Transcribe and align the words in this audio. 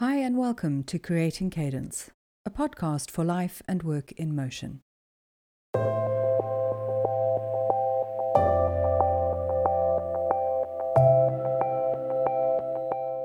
Hi, 0.00 0.16
and 0.16 0.36
welcome 0.36 0.84
to 0.84 0.98
Creating 0.98 1.48
Cadence, 1.48 2.10
a 2.44 2.50
podcast 2.50 3.10
for 3.10 3.24
life 3.24 3.62
and 3.66 3.82
work 3.82 4.12
in 4.12 4.36
motion. 4.36 4.82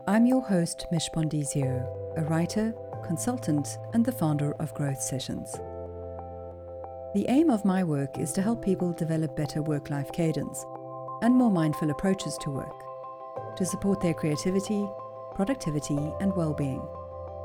I'm 0.08 0.26
your 0.26 0.40
host, 0.40 0.86
Mish 0.94 1.10
Bondizio, 1.14 1.86
a 2.16 2.24
writer, 2.24 2.74
consultant, 3.06 3.78
and 3.94 4.06
the 4.06 4.14
founder 4.14 4.54
of 4.62 4.74
Growth 4.74 5.02
Sessions. 5.02 5.52
The 7.14 7.26
aim 7.28 7.50
of 7.50 7.66
my 7.66 7.84
work 7.84 8.18
is 8.18 8.32
to 8.32 8.42
help 8.42 8.64
people 8.64 8.94
develop 8.94 9.36
better 9.36 9.62
work 9.62 9.90
life 9.90 10.14
cadence 10.14 10.66
and 11.22 11.36
more 11.36 11.52
mindful 11.52 11.92
approaches 11.92 12.38
to 12.44 12.50
work, 12.50 13.58
to 13.58 13.66
support 13.66 14.00
their 14.00 14.14
creativity 14.14 14.88
productivity, 15.36 16.00
and 16.20 16.36
well 16.36 16.54
being, 16.54 16.86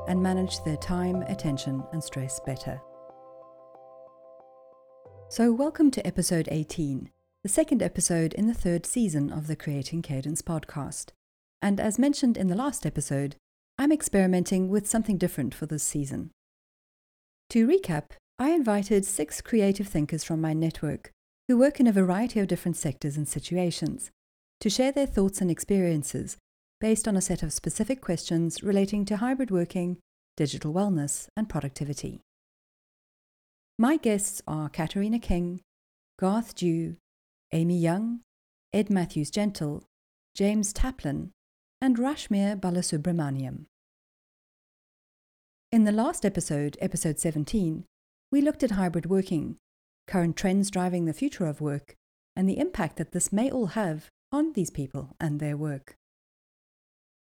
and 0.07 0.21
manage 0.21 0.63
their 0.63 0.77
time, 0.77 1.21
attention, 1.23 1.83
and 1.91 2.03
stress 2.03 2.39
better. 2.45 2.81
So, 5.29 5.51
welcome 5.51 5.91
to 5.91 6.05
episode 6.07 6.47
18, 6.51 7.09
the 7.43 7.49
second 7.49 7.81
episode 7.81 8.33
in 8.33 8.47
the 8.47 8.53
third 8.53 8.85
season 8.85 9.31
of 9.31 9.47
the 9.47 9.55
Creating 9.55 10.01
Cadence 10.01 10.41
podcast. 10.41 11.11
And 11.61 11.79
as 11.79 11.99
mentioned 11.99 12.37
in 12.37 12.47
the 12.47 12.55
last 12.55 12.85
episode, 12.85 13.35
I'm 13.77 13.91
experimenting 13.91 14.69
with 14.69 14.87
something 14.87 15.17
different 15.17 15.53
for 15.53 15.65
this 15.65 15.83
season. 15.83 16.31
To 17.49 17.67
recap, 17.67 18.11
I 18.39 18.51
invited 18.51 19.05
six 19.05 19.41
creative 19.41 19.87
thinkers 19.87 20.23
from 20.23 20.41
my 20.41 20.53
network 20.53 21.11
who 21.47 21.57
work 21.57 21.79
in 21.79 21.87
a 21.87 21.91
variety 21.91 22.39
of 22.39 22.47
different 22.47 22.77
sectors 22.77 23.17
and 23.17 23.27
situations 23.27 24.11
to 24.59 24.69
share 24.69 24.91
their 24.91 25.05
thoughts 25.05 25.41
and 25.41 25.49
experiences 25.49 26.37
based 26.79 27.07
on 27.07 27.17
a 27.17 27.21
set 27.21 27.43
of 27.43 27.51
specific 27.51 28.01
questions 28.01 28.61
relating 28.61 29.05
to 29.05 29.17
hybrid 29.17 29.51
working, 29.51 29.97
digital 30.35 30.73
wellness, 30.73 31.27
and 31.35 31.49
productivity. 31.49 32.21
My 33.79 33.97
guests 33.97 34.41
are 34.47 34.69
Katerina 34.69 35.19
King, 35.19 35.61
Garth 36.19 36.55
Dew, 36.55 36.97
Amy 37.51 37.77
Young, 37.77 38.21
Ed 38.73 38.89
Matthews 38.89 39.31
Gentle, 39.31 39.83
James 40.35 40.73
Taplin, 40.73 41.31
and 41.81 41.97
Rashmir 41.97 42.59
Balasubramaniam. 42.59 43.65
In 45.71 45.83
the 45.83 45.91
last 45.91 46.25
episode, 46.25 46.77
episode 46.79 47.19
17, 47.19 47.85
we 48.31 48.41
looked 48.41 48.63
at 48.63 48.71
hybrid 48.71 49.05
working, 49.05 49.57
current 50.07 50.35
trends 50.35 50.71
driving 50.71 51.05
the 51.05 51.13
future 51.13 51.45
of 51.45 51.61
work, 51.61 51.95
and 52.35 52.47
the 52.47 52.59
impact 52.59 52.97
that 52.97 53.11
this 53.11 53.33
may 53.33 53.51
all 53.51 53.67
have 53.67 54.09
on 54.31 54.53
these 54.53 54.69
people 54.69 55.15
and 55.19 55.39
their 55.39 55.57
work. 55.57 55.96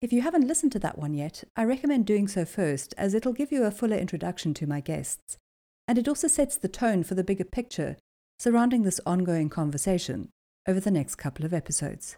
If 0.06 0.14
you 0.14 0.22
haven't 0.22 0.46
listened 0.46 0.72
to 0.74 0.80
that 0.82 1.00
one 1.00 1.16
yet, 1.16 1.44
I 1.56 1.64
recommend 1.64 2.06
doing 2.06 2.28
so 2.28 2.46
first, 2.46 2.94
as 2.96 3.16
it'll 3.16 3.34
give 3.34 3.52
you 3.52 3.64
a 3.64 3.72
fuller 3.72 3.98
introduction 3.98 4.54
to 4.54 4.68
my 4.68 4.80
guests. 4.80 5.40
And 5.88 5.98
it 5.98 6.08
also 6.08 6.28
sets 6.28 6.58
the 6.58 6.68
tone 6.68 7.02
for 7.02 7.16
the 7.16 7.24
bigger 7.24 7.44
picture 7.44 7.98
surrounding 8.38 8.84
this 8.84 9.02
ongoing 9.04 9.50
conversation 9.50 10.30
over 10.68 10.80
the 10.80 10.92
next 10.92 11.16
couple 11.16 11.44
of 11.44 11.56
episodes. 11.56 12.18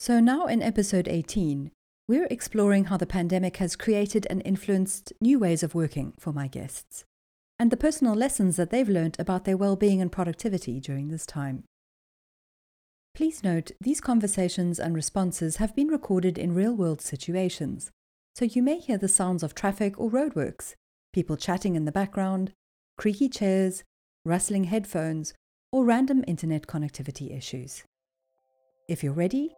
So, 0.00 0.18
now 0.18 0.46
in 0.46 0.62
episode 0.62 1.06
18, 1.06 1.70
we're 2.08 2.26
exploring 2.28 2.86
how 2.86 2.96
the 2.96 3.06
pandemic 3.06 3.58
has 3.58 3.76
created 3.76 4.26
and 4.28 4.42
influenced 4.44 5.12
new 5.20 5.38
ways 5.38 5.62
of 5.62 5.76
working 5.76 6.14
for 6.18 6.32
my 6.32 6.48
guests, 6.48 7.04
and 7.56 7.70
the 7.70 7.76
personal 7.76 8.14
lessons 8.16 8.56
that 8.56 8.70
they've 8.70 8.88
learned 8.88 9.14
about 9.20 9.44
their 9.44 9.56
well 9.56 9.76
being 9.76 10.00
and 10.00 10.10
productivity 10.10 10.80
during 10.80 11.10
this 11.10 11.24
time. 11.24 11.62
Please 13.14 13.44
note, 13.44 13.70
these 13.80 14.00
conversations 14.00 14.80
and 14.80 14.96
responses 14.96 15.58
have 15.58 15.76
been 15.76 15.86
recorded 15.86 16.36
in 16.36 16.52
real 16.52 16.74
world 16.74 17.00
situations, 17.00 17.92
so 18.34 18.44
you 18.44 18.60
may 18.60 18.80
hear 18.80 18.98
the 18.98 19.06
sounds 19.06 19.44
of 19.44 19.54
traffic 19.54 20.00
or 20.00 20.10
roadworks, 20.10 20.74
people 21.12 21.36
chatting 21.36 21.76
in 21.76 21.84
the 21.84 21.92
background, 21.92 22.52
creaky 22.98 23.28
chairs, 23.28 23.84
rustling 24.24 24.64
headphones, 24.64 25.32
or 25.70 25.84
random 25.84 26.24
internet 26.26 26.66
connectivity 26.66 27.36
issues. 27.36 27.84
If 28.88 29.04
you're 29.04 29.12
ready, 29.12 29.54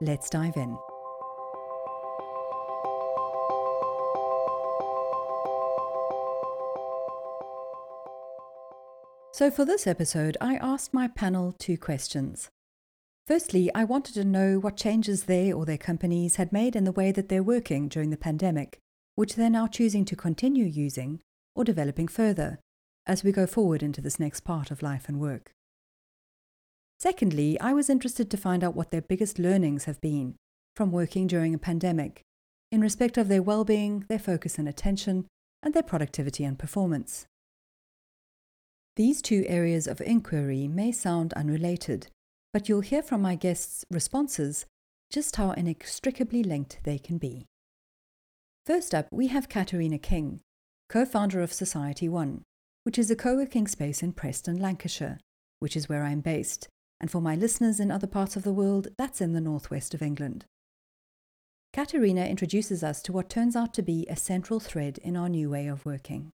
let's 0.00 0.30
dive 0.30 0.56
in. 0.56 0.74
So, 9.34 9.50
for 9.50 9.66
this 9.66 9.86
episode, 9.86 10.38
I 10.40 10.56
asked 10.56 10.94
my 10.94 11.08
panel 11.08 11.52
two 11.58 11.76
questions. 11.76 12.48
Firstly, 13.26 13.70
I 13.74 13.84
wanted 13.84 14.14
to 14.14 14.24
know 14.24 14.58
what 14.58 14.76
changes 14.76 15.24
they 15.24 15.50
or 15.50 15.64
their 15.64 15.78
companies 15.78 16.36
had 16.36 16.52
made 16.52 16.76
in 16.76 16.84
the 16.84 16.92
way 16.92 17.10
that 17.10 17.30
they're 17.30 17.42
working 17.42 17.88
during 17.88 18.10
the 18.10 18.18
pandemic, 18.18 18.78
which 19.14 19.34
they're 19.34 19.48
now 19.48 19.66
choosing 19.66 20.04
to 20.06 20.16
continue 20.16 20.66
using 20.66 21.20
or 21.56 21.64
developing 21.64 22.06
further 22.06 22.58
as 23.06 23.24
we 23.24 23.32
go 23.32 23.46
forward 23.46 23.82
into 23.82 24.02
this 24.02 24.20
next 24.20 24.40
part 24.40 24.70
of 24.70 24.82
life 24.82 25.08
and 25.08 25.20
work. 25.20 25.52
Secondly, 26.98 27.58
I 27.60 27.72
was 27.72 27.88
interested 27.88 28.30
to 28.30 28.36
find 28.36 28.62
out 28.62 28.74
what 28.74 28.90
their 28.90 29.02
biggest 29.02 29.38
learnings 29.38 29.84
have 29.84 30.00
been 30.00 30.36
from 30.76 30.92
working 30.92 31.26
during 31.26 31.54
a 31.54 31.58
pandemic 31.58 32.22
in 32.70 32.80
respect 32.80 33.16
of 33.16 33.28
their 33.28 33.42
well-being, 33.42 34.04
their 34.08 34.18
focus 34.18 34.58
and 34.58 34.68
attention, 34.68 35.26
and 35.62 35.72
their 35.72 35.82
productivity 35.82 36.44
and 36.44 36.58
performance. 36.58 37.26
These 38.96 39.22
two 39.22 39.44
areas 39.48 39.86
of 39.86 40.00
inquiry 40.00 40.68
may 40.68 40.92
sound 40.92 41.32
unrelated, 41.34 42.08
but 42.54 42.68
you'll 42.68 42.82
hear 42.82 43.02
from 43.02 43.20
my 43.20 43.34
guests' 43.34 43.84
responses 43.90 44.64
just 45.10 45.34
how 45.34 45.50
inextricably 45.50 46.40
linked 46.44 46.78
they 46.84 46.98
can 46.98 47.18
be. 47.18 47.46
First 48.64 48.94
up, 48.94 49.08
we 49.10 49.26
have 49.26 49.48
Katerina 49.48 49.98
King, 49.98 50.40
co 50.88 51.04
founder 51.04 51.42
of 51.42 51.52
Society 51.52 52.08
One, 52.08 52.42
which 52.84 52.96
is 52.96 53.10
a 53.10 53.16
co 53.16 53.34
working 53.34 53.66
space 53.66 54.04
in 54.04 54.12
Preston, 54.12 54.56
Lancashire, 54.56 55.18
which 55.58 55.76
is 55.76 55.88
where 55.88 56.04
I'm 56.04 56.20
based, 56.20 56.68
and 57.00 57.10
for 57.10 57.20
my 57.20 57.34
listeners 57.34 57.80
in 57.80 57.90
other 57.90 58.06
parts 58.06 58.36
of 58.36 58.44
the 58.44 58.52
world, 58.52 58.86
that's 58.96 59.20
in 59.20 59.32
the 59.32 59.40
northwest 59.40 59.92
of 59.92 60.00
England. 60.00 60.44
Katerina 61.72 62.24
introduces 62.24 62.84
us 62.84 63.02
to 63.02 63.12
what 63.12 63.28
turns 63.28 63.56
out 63.56 63.74
to 63.74 63.82
be 63.82 64.06
a 64.08 64.14
central 64.14 64.60
thread 64.60 64.98
in 64.98 65.16
our 65.16 65.28
new 65.28 65.50
way 65.50 65.66
of 65.66 65.84
working. 65.84 66.30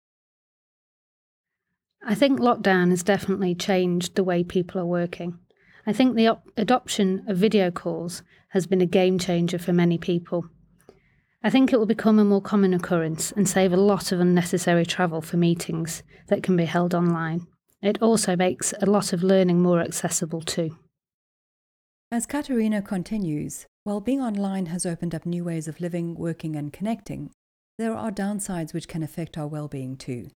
I 2.02 2.14
think 2.14 2.40
lockdown 2.40 2.88
has 2.88 3.02
definitely 3.02 3.54
changed 3.54 4.14
the 4.14 4.24
way 4.24 4.42
people 4.42 4.80
are 4.80 4.86
working. 4.86 5.40
I 5.86 5.92
think 5.92 6.16
the 6.16 6.26
op- 6.26 6.50
adoption 6.56 7.24
of 7.28 7.36
video 7.36 7.70
calls 7.70 8.22
has 8.48 8.66
been 8.66 8.80
a 8.80 8.86
game 8.86 9.18
changer 9.18 9.58
for 9.58 9.72
many 9.72 9.98
people. 9.98 10.46
I 11.44 11.50
think 11.50 11.72
it 11.72 11.78
will 11.78 11.86
become 11.86 12.18
a 12.18 12.24
more 12.24 12.42
common 12.42 12.74
occurrence 12.74 13.30
and 13.30 13.48
save 13.48 13.72
a 13.72 13.76
lot 13.76 14.10
of 14.10 14.18
unnecessary 14.18 14.84
travel 14.84 15.20
for 15.20 15.36
meetings 15.36 16.02
that 16.26 16.42
can 16.42 16.56
be 16.56 16.64
held 16.64 16.92
online. 16.92 17.46
It 17.80 18.02
also 18.02 18.34
makes 18.34 18.74
a 18.82 18.86
lot 18.86 19.12
of 19.12 19.22
learning 19.22 19.62
more 19.62 19.80
accessible 19.80 20.40
too. 20.40 20.76
As 22.10 22.26
Katerina 22.26 22.82
continues, 22.82 23.66
while 23.84 24.00
being 24.00 24.20
online 24.20 24.66
has 24.66 24.86
opened 24.86 25.14
up 25.14 25.24
new 25.24 25.44
ways 25.44 25.68
of 25.68 25.80
living, 25.80 26.16
working, 26.16 26.56
and 26.56 26.72
connecting, 26.72 27.30
there 27.78 27.94
are 27.94 28.10
downsides 28.10 28.72
which 28.72 28.88
can 28.88 29.04
affect 29.04 29.38
our 29.38 29.46
well 29.46 29.68
being 29.68 29.96
too. 29.96 30.30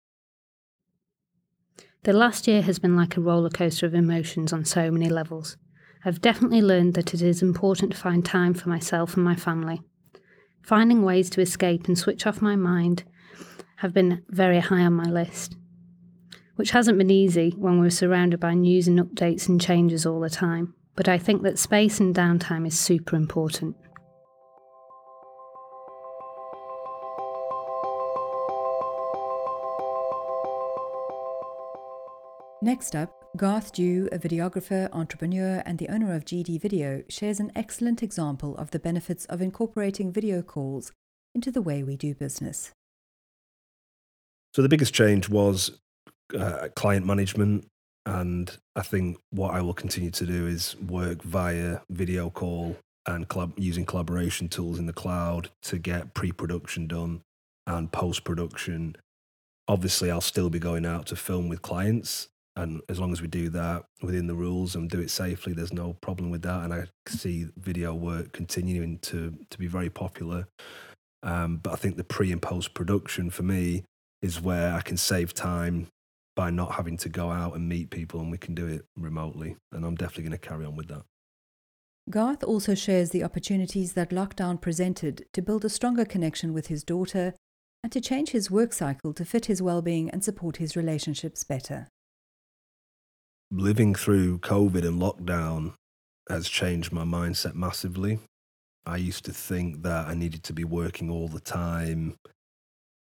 The 2.03 2.13
last 2.13 2.47
year 2.47 2.61
has 2.61 2.79
been 2.79 2.95
like 2.95 3.17
a 3.17 3.21
roller 3.21 3.49
coaster 3.49 3.85
of 3.85 3.93
emotions 3.93 4.53
on 4.53 4.65
so 4.65 4.89
many 4.91 5.09
levels. 5.09 5.57
I've 6.05 6.21
definitely 6.21 6.61
learned 6.61 6.93
that 6.93 7.13
it 7.13 7.21
is 7.21 7.41
important 7.41 7.91
to 7.91 7.97
find 7.97 8.23
time 8.23 8.53
for 8.53 8.69
myself 8.69 9.15
and 9.15 9.25
my 9.25 9.35
family. 9.35 9.81
Finding 10.61 11.03
ways 11.03 11.29
to 11.31 11.41
escape 11.41 11.87
and 11.87 11.97
switch 11.97 12.25
off 12.25 12.41
my 12.41 12.55
mind 12.55 13.03
have 13.77 13.93
been 13.93 14.23
very 14.29 14.59
high 14.59 14.81
on 14.83 14.93
my 14.93 15.09
list, 15.09 15.55
which 16.55 16.71
hasn't 16.71 16.97
been 16.97 17.11
easy 17.11 17.53
when 17.57 17.79
we're 17.79 17.89
surrounded 17.89 18.39
by 18.39 18.53
news 18.53 18.87
and 18.87 18.99
updates 18.99 19.49
and 19.49 19.59
changes 19.59 20.05
all 20.05 20.19
the 20.19 20.29
time. 20.29 20.73
But 20.95 21.07
I 21.07 21.17
think 21.17 21.43
that 21.43 21.59
space 21.59 21.99
and 21.99 22.15
downtime 22.15 22.65
is 22.65 22.79
super 22.79 23.15
important. 23.15 23.75
Next 32.67 32.97
up, 32.97 33.29
Garth 33.37 33.71
Dew, 33.71 34.09
a 34.11 34.19
videographer, 34.19 34.89
entrepreneur, 34.91 35.63
and 35.65 35.77
the 35.77 35.87
owner 35.87 36.13
of 36.13 36.25
GD 36.25 36.59
Video, 36.59 37.01
shares 37.07 37.39
an 37.39 37.49
excellent 37.55 38.03
example 38.03 38.57
of 38.57 38.71
the 38.71 38.77
benefits 38.77 39.23
of 39.27 39.41
incorporating 39.41 40.11
video 40.11 40.41
calls 40.41 40.91
into 41.33 41.49
the 41.49 41.61
way 41.61 41.81
we 41.81 41.95
do 41.95 42.13
business. 42.13 42.73
So, 44.53 44.61
the 44.61 44.67
biggest 44.67 44.93
change 44.93 45.29
was 45.29 45.79
uh, 46.37 46.67
client 46.75 47.05
management. 47.05 47.67
And 48.05 48.51
I 48.75 48.81
think 48.81 49.17
what 49.29 49.53
I 49.53 49.61
will 49.61 49.73
continue 49.73 50.11
to 50.11 50.25
do 50.25 50.45
is 50.45 50.75
work 50.75 51.23
via 51.23 51.79
video 51.89 52.29
call 52.29 52.75
and 53.05 53.29
collab- 53.29 53.53
using 53.55 53.85
collaboration 53.85 54.49
tools 54.49 54.77
in 54.77 54.87
the 54.87 54.91
cloud 54.91 55.51
to 55.61 55.77
get 55.77 56.13
pre 56.13 56.33
production 56.33 56.85
done 56.85 57.21
and 57.65 57.89
post 57.93 58.25
production. 58.25 58.97
Obviously, 59.69 60.11
I'll 60.11 60.19
still 60.19 60.49
be 60.49 60.59
going 60.59 60.85
out 60.85 61.05
to 61.05 61.15
film 61.15 61.47
with 61.47 61.61
clients 61.61 62.27
and 62.57 62.81
as 62.89 62.99
long 62.99 63.11
as 63.11 63.21
we 63.21 63.27
do 63.27 63.49
that 63.49 63.85
within 64.01 64.25
the 64.25 64.33
rules 64.33 64.75
and 64.75 64.89
do 64.89 64.99
it 64.99 65.11
safely, 65.11 65.53
there's 65.53 65.71
no 65.71 65.93
problem 66.01 66.31
with 66.31 66.41
that. 66.41 66.63
And 66.63 66.73
I 66.73 66.87
see 67.07 67.45
video 67.55 67.93
work 67.93 68.33
continuing 68.33 68.97
to 68.99 69.37
to 69.49 69.57
be 69.57 69.67
very 69.67 69.89
popular. 69.89 70.47
Um, 71.21 71.57
but 71.57 71.73
I 71.73 71.75
think 71.75 71.97
the 71.97 72.03
pre 72.03 72.31
and 72.31 72.41
post 72.41 72.73
production 72.73 73.29
for 73.29 73.43
me 73.43 73.83
is 74.23 74.41
where 74.41 74.73
I 74.73 74.81
can 74.81 74.97
save 74.97 75.35
time 75.35 75.87
by 76.35 76.49
not 76.49 76.73
having 76.73 76.97
to 76.97 77.09
go 77.09 77.29
out 77.29 77.55
and 77.55 77.69
meet 77.69 77.91
people 77.91 78.19
and 78.19 78.31
we 78.31 78.37
can 78.39 78.55
do 78.55 78.65
it 78.65 78.85
remotely. 78.95 79.55
And 79.71 79.85
I'm 79.85 79.95
definitely 79.95 80.23
going 80.23 80.39
to 80.39 80.47
carry 80.49 80.65
on 80.65 80.75
with 80.75 80.87
that. 80.87 81.03
Garth 82.09 82.43
also 82.43 82.73
shares 82.73 83.11
the 83.11 83.23
opportunities 83.23 83.93
that 83.93 84.11
lockdown 84.11 84.59
presented 84.59 85.25
to 85.33 85.41
build 85.41 85.65
a 85.65 85.69
stronger 85.69 86.05
connection 86.05 86.53
with 86.53 86.67
his 86.67 86.83
daughter 86.83 87.33
and 87.83 87.91
to 87.91 88.01
change 88.01 88.29
his 88.29 88.49
work 88.49 88.73
cycle 88.73 89.13
to 89.13 89.25
fit 89.25 89.45
his 89.45 89.61
well-being 89.61 90.09
and 90.09 90.23
support 90.23 90.57
his 90.57 90.75
relationships 90.75 91.43
better. 91.43 91.87
Living 93.49 93.95
through 93.95 94.39
COVID 94.39 94.85
and 94.85 95.01
lockdown 95.01 95.73
has 96.29 96.49
changed 96.49 96.91
my 96.91 97.03
mindset 97.03 97.55
massively. 97.55 98.19
I 98.85 98.97
used 98.97 99.23
to 99.23 99.31
think 99.31 99.83
that 99.83 100.07
I 100.07 100.13
needed 100.15 100.43
to 100.43 100.53
be 100.53 100.65
working 100.65 101.09
all 101.09 101.29
the 101.29 101.39
time, 101.39 102.15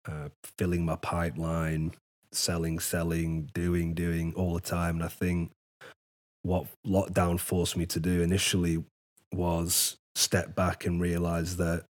uh, 0.04 0.30
filling 0.58 0.84
my 0.84 0.96
pipeline, 0.96 1.92
selling, 2.32 2.80
selling, 2.80 3.50
doing, 3.54 3.94
doing 3.94 4.32
all 4.34 4.54
the 4.54 4.60
time. 4.60 4.96
And 4.96 5.04
I 5.04 5.08
think 5.08 5.52
what 6.42 6.66
lockdown 6.84 7.38
forced 7.38 7.76
me 7.76 7.86
to 7.86 8.00
do 8.00 8.20
initially 8.20 8.84
was 9.32 9.96
step 10.16 10.56
back 10.56 10.86
and 10.86 11.00
realize 11.00 11.56
that 11.58 11.84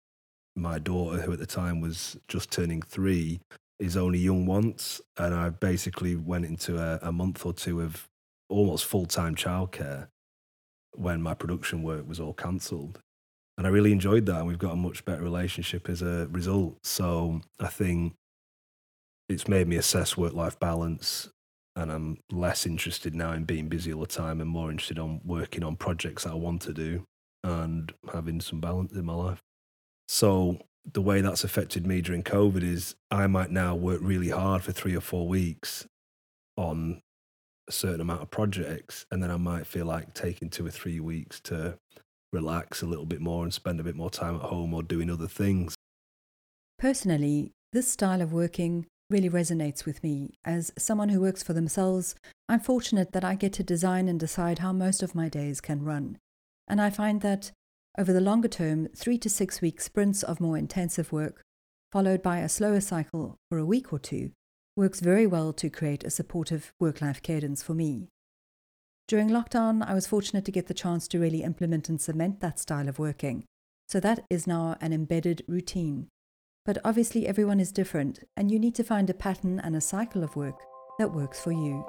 my 0.54 0.78
daughter, 0.78 1.22
who 1.22 1.32
at 1.32 1.38
the 1.38 1.46
time 1.46 1.80
was 1.80 2.18
just 2.28 2.50
turning 2.50 2.82
three, 2.82 3.40
is 3.78 3.96
only 3.96 4.18
young 4.18 4.44
once. 4.44 5.00
And 5.16 5.34
I 5.34 5.48
basically 5.48 6.16
went 6.16 6.44
into 6.44 6.78
a, 6.78 6.98
a 7.00 7.12
month 7.12 7.46
or 7.46 7.54
two 7.54 7.80
of 7.80 8.06
almost 8.48 8.84
full 8.84 9.06
time 9.06 9.34
childcare 9.34 10.08
when 10.94 11.22
my 11.22 11.34
production 11.34 11.82
work 11.82 12.06
was 12.06 12.20
all 12.20 12.34
cancelled. 12.34 13.00
And 13.58 13.66
I 13.66 13.70
really 13.70 13.92
enjoyed 13.92 14.26
that. 14.26 14.38
And 14.38 14.46
we've 14.46 14.58
got 14.58 14.72
a 14.72 14.76
much 14.76 15.04
better 15.04 15.22
relationship 15.22 15.88
as 15.88 16.02
a 16.02 16.28
result. 16.30 16.78
So 16.84 17.40
I 17.60 17.68
think 17.68 18.14
it's 19.28 19.48
made 19.48 19.68
me 19.68 19.76
assess 19.76 20.16
work 20.16 20.32
life 20.32 20.58
balance. 20.58 21.28
And 21.74 21.90
I'm 21.90 22.18
less 22.30 22.66
interested 22.66 23.14
now 23.14 23.32
in 23.32 23.44
being 23.44 23.68
busy 23.68 23.92
all 23.92 24.00
the 24.00 24.06
time 24.06 24.40
and 24.40 24.50
more 24.50 24.70
interested 24.70 24.98
on 24.98 25.20
working 25.24 25.64
on 25.64 25.76
projects 25.76 26.24
that 26.24 26.32
I 26.32 26.36
want 26.36 26.62
to 26.62 26.74
do 26.74 27.04
and 27.42 27.92
having 28.12 28.40
some 28.40 28.60
balance 28.60 28.92
in 28.92 29.06
my 29.06 29.14
life. 29.14 29.42
So 30.06 30.58
the 30.90 31.00
way 31.00 31.20
that's 31.20 31.44
affected 31.44 31.86
me 31.86 32.02
during 32.02 32.22
COVID 32.22 32.62
is 32.62 32.94
I 33.10 33.26
might 33.26 33.50
now 33.50 33.74
work 33.74 34.00
really 34.02 34.28
hard 34.28 34.62
for 34.62 34.72
three 34.72 34.94
or 34.94 35.00
four 35.00 35.26
weeks 35.26 35.86
on 36.56 37.00
a 37.68 37.72
certain 37.72 38.00
amount 38.00 38.22
of 38.22 38.30
projects, 38.30 39.06
and 39.10 39.22
then 39.22 39.30
I 39.30 39.36
might 39.36 39.66
feel 39.66 39.86
like 39.86 40.14
taking 40.14 40.50
two 40.50 40.66
or 40.66 40.70
three 40.70 41.00
weeks 41.00 41.40
to 41.42 41.78
relax 42.32 42.82
a 42.82 42.86
little 42.86 43.06
bit 43.06 43.20
more 43.20 43.44
and 43.44 43.52
spend 43.52 43.78
a 43.78 43.84
bit 43.84 43.96
more 43.96 44.10
time 44.10 44.36
at 44.36 44.42
home 44.42 44.74
or 44.74 44.82
doing 44.82 45.10
other 45.10 45.28
things. 45.28 45.74
Personally, 46.78 47.52
this 47.72 47.88
style 47.88 48.20
of 48.20 48.32
working 48.32 48.86
really 49.10 49.30
resonates 49.30 49.84
with 49.84 50.02
me. 50.02 50.30
As 50.44 50.72
someone 50.78 51.10
who 51.10 51.20
works 51.20 51.42
for 51.42 51.52
themselves, 51.52 52.14
I'm 52.48 52.60
fortunate 52.60 53.12
that 53.12 53.24
I 53.24 53.34
get 53.34 53.52
to 53.54 53.62
design 53.62 54.08
and 54.08 54.18
decide 54.18 54.58
how 54.58 54.72
most 54.72 55.02
of 55.02 55.14
my 55.14 55.28
days 55.28 55.60
can 55.60 55.84
run. 55.84 56.18
And 56.66 56.80
I 56.80 56.90
find 56.90 57.20
that 57.20 57.52
over 57.98 58.12
the 58.12 58.20
longer 58.20 58.48
term, 58.48 58.88
three 58.96 59.18
to 59.18 59.28
six 59.28 59.60
week 59.60 59.80
sprints 59.80 60.22
of 60.22 60.40
more 60.40 60.56
intensive 60.56 61.12
work, 61.12 61.42
followed 61.92 62.22
by 62.22 62.38
a 62.38 62.48
slower 62.48 62.80
cycle 62.80 63.36
for 63.50 63.58
a 63.58 63.66
week 63.66 63.92
or 63.92 63.98
two, 63.98 64.30
works 64.74 65.00
very 65.00 65.26
well 65.26 65.52
to 65.52 65.68
create 65.68 66.02
a 66.04 66.10
supportive 66.10 66.72
work 66.80 67.02
life 67.02 67.20
cadence 67.22 67.62
for 67.62 67.74
me. 67.74 68.08
During 69.06 69.28
lockdown, 69.28 69.84
I 69.86 69.92
was 69.92 70.06
fortunate 70.06 70.46
to 70.46 70.52
get 70.52 70.66
the 70.66 70.74
chance 70.74 71.06
to 71.08 71.18
really 71.18 71.42
implement 71.42 71.90
and 71.90 72.00
cement 72.00 72.40
that 72.40 72.58
style 72.58 72.88
of 72.88 72.98
working, 72.98 73.44
so 73.86 74.00
that 74.00 74.24
is 74.30 74.46
now 74.46 74.76
an 74.80 74.94
embedded 74.94 75.42
routine. 75.46 76.08
But 76.64 76.78
obviously, 76.84 77.26
everyone 77.26 77.60
is 77.60 77.72
different, 77.72 78.20
and 78.36 78.50
you 78.50 78.58
need 78.58 78.74
to 78.76 78.84
find 78.84 79.10
a 79.10 79.14
pattern 79.14 79.60
and 79.60 79.76
a 79.76 79.80
cycle 79.80 80.24
of 80.24 80.36
work 80.36 80.58
that 80.98 81.12
works 81.12 81.40
for 81.40 81.52
you. 81.52 81.84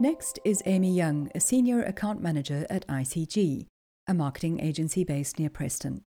Next 0.00 0.38
is 0.44 0.62
Amy 0.64 0.94
Young, 0.94 1.30
a 1.34 1.40
senior 1.40 1.82
account 1.82 2.20
manager 2.22 2.66
at 2.70 2.86
ICG, 2.86 3.66
a 4.06 4.14
marketing 4.14 4.60
agency 4.60 5.04
based 5.04 5.38
near 5.38 5.50
Preston. 5.50 6.02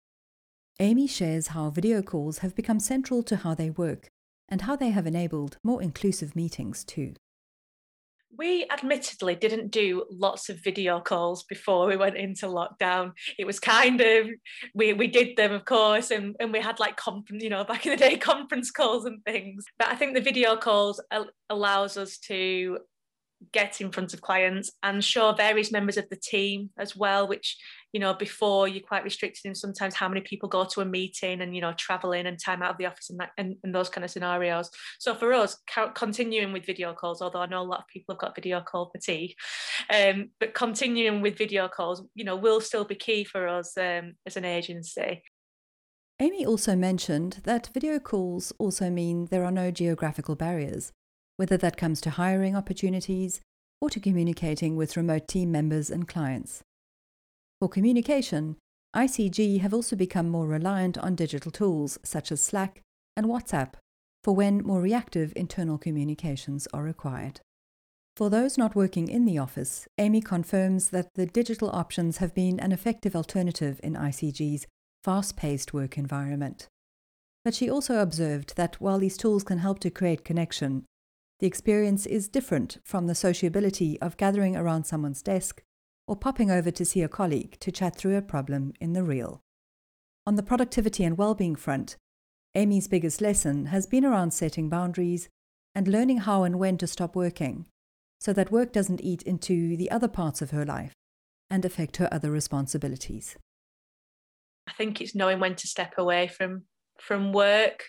Amy 0.78 1.06
shares 1.06 1.48
how 1.48 1.70
video 1.70 2.02
calls 2.02 2.38
have 2.38 2.54
become 2.54 2.78
central 2.78 3.22
to 3.22 3.36
how 3.36 3.54
they 3.54 3.70
work 3.70 4.10
and 4.46 4.62
how 4.62 4.76
they 4.76 4.90
have 4.90 5.06
enabled 5.06 5.56
more 5.62 5.80
inclusive 5.80 6.36
meetings 6.36 6.84
too. 6.84 7.14
We 8.36 8.66
admittedly 8.70 9.36
didn't 9.36 9.70
do 9.70 10.04
lots 10.10 10.50
of 10.50 10.62
video 10.62 11.00
calls 11.00 11.44
before 11.44 11.86
we 11.86 11.96
went 11.96 12.18
into 12.18 12.46
lockdown. 12.46 13.12
It 13.38 13.46
was 13.46 13.58
kind 13.58 13.98
of 14.02 14.26
we 14.74 14.92
we 14.92 15.06
did 15.06 15.38
them, 15.38 15.52
of 15.52 15.64
course, 15.64 16.10
and, 16.10 16.36
and 16.40 16.52
we 16.52 16.60
had 16.60 16.78
like 16.78 16.96
conference, 16.96 17.42
you 17.42 17.48
know, 17.48 17.64
back 17.70 17.86
in 17.86 17.92
the 17.92 17.96
day, 17.96 18.18
conference 18.18 18.70
calls 18.70 19.06
and 19.06 19.24
things. 19.24 19.64
But 19.78 19.88
I 19.88 19.94
think 19.94 20.14
the 20.14 20.20
video 20.20 20.56
calls 20.56 21.02
allows 21.48 21.96
us 21.96 22.18
to 22.26 22.80
get 23.52 23.80
in 23.80 23.90
front 23.90 24.14
of 24.14 24.20
clients 24.20 24.70
and 24.82 25.02
show 25.02 25.32
various 25.32 25.72
members 25.72 25.96
of 25.96 26.08
the 26.08 26.16
team 26.16 26.70
as 26.78 26.96
well 26.96 27.26
which 27.26 27.56
you 27.92 28.00
know 28.00 28.14
before 28.14 28.68
you're 28.68 28.82
quite 28.82 29.04
restricted 29.04 29.44
in 29.44 29.54
sometimes 29.54 29.94
how 29.94 30.08
many 30.08 30.20
people 30.20 30.48
go 30.48 30.64
to 30.64 30.80
a 30.80 30.84
meeting 30.84 31.40
and 31.40 31.54
you 31.54 31.60
know 31.60 31.72
traveling 31.76 32.26
and 32.26 32.38
time 32.38 32.62
out 32.62 32.70
of 32.70 32.78
the 32.78 32.86
office 32.86 33.10
and, 33.10 33.20
that, 33.20 33.30
and, 33.38 33.56
and 33.64 33.74
those 33.74 33.88
kind 33.88 34.04
of 34.04 34.10
scenarios. 34.10 34.70
So 34.98 35.14
for 35.14 35.32
us 35.32 35.56
continuing 35.94 36.52
with 36.52 36.66
video 36.66 36.92
calls 36.92 37.22
although 37.22 37.40
i 37.40 37.46
know 37.46 37.62
a 37.62 37.62
lot 37.62 37.80
of 37.80 37.86
people 37.88 38.14
have 38.14 38.20
got 38.20 38.34
video 38.34 38.60
call 38.60 38.90
fatigue 38.90 39.34
um, 39.94 40.30
but 40.40 40.54
continuing 40.54 41.20
with 41.20 41.38
video 41.38 41.68
calls 41.68 42.02
you 42.14 42.24
know 42.24 42.36
will 42.36 42.60
still 42.60 42.84
be 42.84 42.94
key 42.94 43.24
for 43.24 43.48
us 43.48 43.76
um, 43.76 44.14
as 44.26 44.36
an 44.36 44.44
agency. 44.44 45.22
Amy 46.18 46.46
also 46.46 46.74
mentioned 46.74 47.40
that 47.44 47.68
video 47.74 47.98
calls 47.98 48.52
also 48.58 48.88
mean 48.88 49.26
there 49.26 49.44
are 49.44 49.50
no 49.50 49.70
geographical 49.70 50.34
barriers 50.34 50.92
whether 51.36 51.56
that 51.56 51.76
comes 51.76 52.00
to 52.02 52.10
hiring 52.10 52.56
opportunities 52.56 53.40
or 53.80 53.90
to 53.90 54.00
communicating 54.00 54.76
with 54.76 54.96
remote 54.96 55.28
team 55.28 55.52
members 55.52 55.90
and 55.90 56.08
clients. 56.08 56.62
For 57.60 57.68
communication, 57.68 58.56
ICG 58.94 59.60
have 59.60 59.74
also 59.74 59.96
become 59.96 60.28
more 60.28 60.46
reliant 60.46 60.96
on 60.98 61.14
digital 61.14 61.50
tools 61.50 61.98
such 62.02 62.32
as 62.32 62.40
Slack 62.40 62.80
and 63.16 63.26
WhatsApp 63.26 63.74
for 64.24 64.34
when 64.34 64.64
more 64.64 64.80
reactive 64.80 65.32
internal 65.36 65.78
communications 65.78 66.66
are 66.72 66.82
required. 66.82 67.40
For 68.16 68.30
those 68.30 68.56
not 68.56 68.74
working 68.74 69.08
in 69.08 69.26
the 69.26 69.38
office, 69.38 69.86
Amy 69.98 70.22
confirms 70.22 70.88
that 70.88 71.14
the 71.14 71.26
digital 71.26 71.70
options 71.70 72.16
have 72.16 72.34
been 72.34 72.58
an 72.58 72.72
effective 72.72 73.14
alternative 73.14 73.78
in 73.82 73.94
ICG's 73.94 74.66
fast 75.04 75.36
paced 75.36 75.74
work 75.74 75.98
environment. 75.98 76.66
But 77.44 77.54
she 77.54 77.70
also 77.70 78.00
observed 78.00 78.56
that 78.56 78.80
while 78.80 78.98
these 78.98 79.18
tools 79.18 79.44
can 79.44 79.58
help 79.58 79.78
to 79.80 79.90
create 79.90 80.24
connection, 80.24 80.86
the 81.38 81.46
experience 81.46 82.06
is 82.06 82.28
different 82.28 82.78
from 82.84 83.06
the 83.06 83.14
sociability 83.14 84.00
of 84.00 84.16
gathering 84.16 84.56
around 84.56 84.84
someone's 84.84 85.22
desk 85.22 85.62
or 86.06 86.16
popping 86.16 86.50
over 86.50 86.70
to 86.70 86.84
see 86.84 87.02
a 87.02 87.08
colleague 87.08 87.58
to 87.60 87.72
chat 87.72 87.96
through 87.96 88.16
a 88.16 88.22
problem 88.22 88.72
in 88.80 88.92
the 88.92 89.02
real. 89.02 89.42
On 90.26 90.36
the 90.36 90.42
productivity 90.42 91.04
and 91.04 91.18
well-being 91.18 91.56
front, 91.56 91.96
Amy's 92.54 92.88
biggest 92.88 93.20
lesson 93.20 93.66
has 93.66 93.86
been 93.86 94.04
around 94.04 94.32
setting 94.32 94.68
boundaries 94.68 95.28
and 95.74 95.86
learning 95.86 96.18
how 96.18 96.42
and 96.42 96.58
when 96.58 96.78
to 96.78 96.86
stop 96.86 97.14
working 97.14 97.66
so 98.18 98.32
that 98.32 98.50
work 98.50 98.72
doesn't 98.72 99.02
eat 99.02 99.22
into 99.22 99.76
the 99.76 99.90
other 99.90 100.08
parts 100.08 100.40
of 100.40 100.50
her 100.50 100.64
life 100.64 100.94
and 101.50 101.64
affect 101.64 101.98
her 101.98 102.08
other 102.10 102.30
responsibilities. 102.30 103.36
I 104.66 104.72
think 104.72 105.00
it's 105.00 105.14
knowing 105.14 105.38
when 105.38 105.54
to 105.56 105.66
step 105.66 105.94
away 105.98 106.28
from 106.28 106.64
from 106.98 107.32
work 107.32 107.84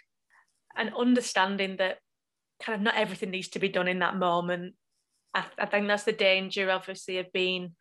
and 0.75 0.91
understanding 0.93 1.77
that 1.77 1.99
kind 2.61 2.75
of 2.75 2.81
not 2.81 2.95
everything 2.95 3.31
needs 3.31 3.49
to 3.49 3.59
be 3.59 3.69
done 3.69 3.87
in 3.87 3.99
that 3.99 4.17
moment. 4.17 4.73
I, 5.33 5.45
I 5.57 5.65
think 5.65 5.87
that's 5.87 6.03
the 6.03 6.11
danger, 6.11 6.69
obviously, 6.71 7.19
of 7.19 7.31
being 7.31 7.75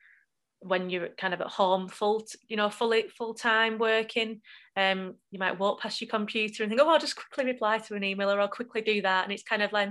when 0.61 0.91
you're 0.91 1.09
kind 1.19 1.35
of 1.35 1.41
at 1.41 1.47
home 1.49 1.87
full 1.87 2.25
you 2.49 2.57
know 2.57 2.71
fully 2.71 3.05
full 3.17 3.35
time 3.35 3.79
working 3.79 4.41
um 4.77 5.15
you 5.31 5.39
might 5.39 5.59
walk 5.59 5.81
past 5.81 6.01
your 6.01 6.09
computer 6.09 6.63
and 6.63 6.71
think 6.71 6.81
oh 6.81 6.89
I'll 6.89 6.99
just 6.99 7.15
quickly 7.15 7.45
reply 7.45 7.79
to 7.79 7.95
an 7.95 8.03
email 8.03 8.31
or 8.31 8.41
I'll 8.41 8.49
quickly 8.49 8.81
do 8.81 9.03
that. 9.03 9.25
And 9.25 9.33
it's 9.33 9.43
kind 9.43 9.63
of 9.63 9.73
like 9.73 9.91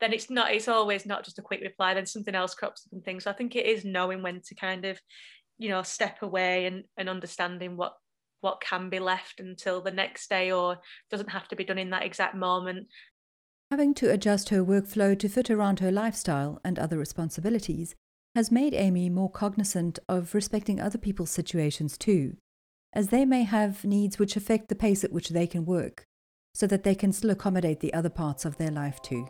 then 0.00 0.12
it's 0.12 0.30
not 0.30 0.52
it's 0.52 0.68
always 0.68 1.06
not 1.06 1.24
just 1.24 1.38
a 1.38 1.42
quick 1.42 1.60
reply 1.60 1.94
then 1.94 2.06
something 2.06 2.34
else 2.34 2.54
crops 2.54 2.86
up 2.86 2.92
and 2.92 3.04
things. 3.04 3.24
So 3.24 3.30
I 3.30 3.34
think 3.34 3.56
it 3.56 3.66
is 3.66 3.84
knowing 3.84 4.22
when 4.22 4.40
to 4.46 4.54
kind 4.54 4.84
of 4.84 4.98
you 5.58 5.68
know 5.68 5.82
step 5.82 6.22
away 6.22 6.66
and 6.66 6.84
and 6.96 7.08
understanding 7.08 7.76
what 7.76 7.94
what 8.40 8.60
can 8.60 8.90
be 8.90 8.98
left 8.98 9.40
until 9.40 9.80
the 9.80 9.90
next 9.90 10.28
day 10.28 10.52
or 10.52 10.78
doesn't 11.10 11.30
have 11.30 11.48
to 11.48 11.56
be 11.56 11.64
done 11.64 11.78
in 11.78 11.90
that 11.90 12.04
exact 12.04 12.34
moment 12.34 12.86
Having 13.70 13.94
to 13.94 14.12
adjust 14.12 14.50
her 14.50 14.64
workflow 14.64 15.18
to 15.18 15.28
fit 15.28 15.50
around 15.50 15.80
her 15.80 15.90
lifestyle 15.90 16.60
and 16.64 16.78
other 16.78 16.96
responsibilities 16.96 17.96
has 18.36 18.52
made 18.52 18.72
Amy 18.74 19.10
more 19.10 19.30
cognizant 19.30 19.98
of 20.08 20.34
respecting 20.34 20.80
other 20.80 20.98
people's 20.98 21.32
situations 21.32 21.98
too, 21.98 22.36
as 22.92 23.08
they 23.08 23.24
may 23.24 23.42
have 23.42 23.84
needs 23.84 24.20
which 24.20 24.36
affect 24.36 24.68
the 24.68 24.76
pace 24.76 25.02
at 25.02 25.12
which 25.12 25.30
they 25.30 25.48
can 25.48 25.64
work, 25.64 26.04
so 26.54 26.68
that 26.68 26.84
they 26.84 26.94
can 26.94 27.12
still 27.12 27.30
accommodate 27.30 27.80
the 27.80 27.92
other 27.92 28.08
parts 28.08 28.44
of 28.44 28.56
their 28.56 28.70
life 28.70 29.02
too. 29.02 29.26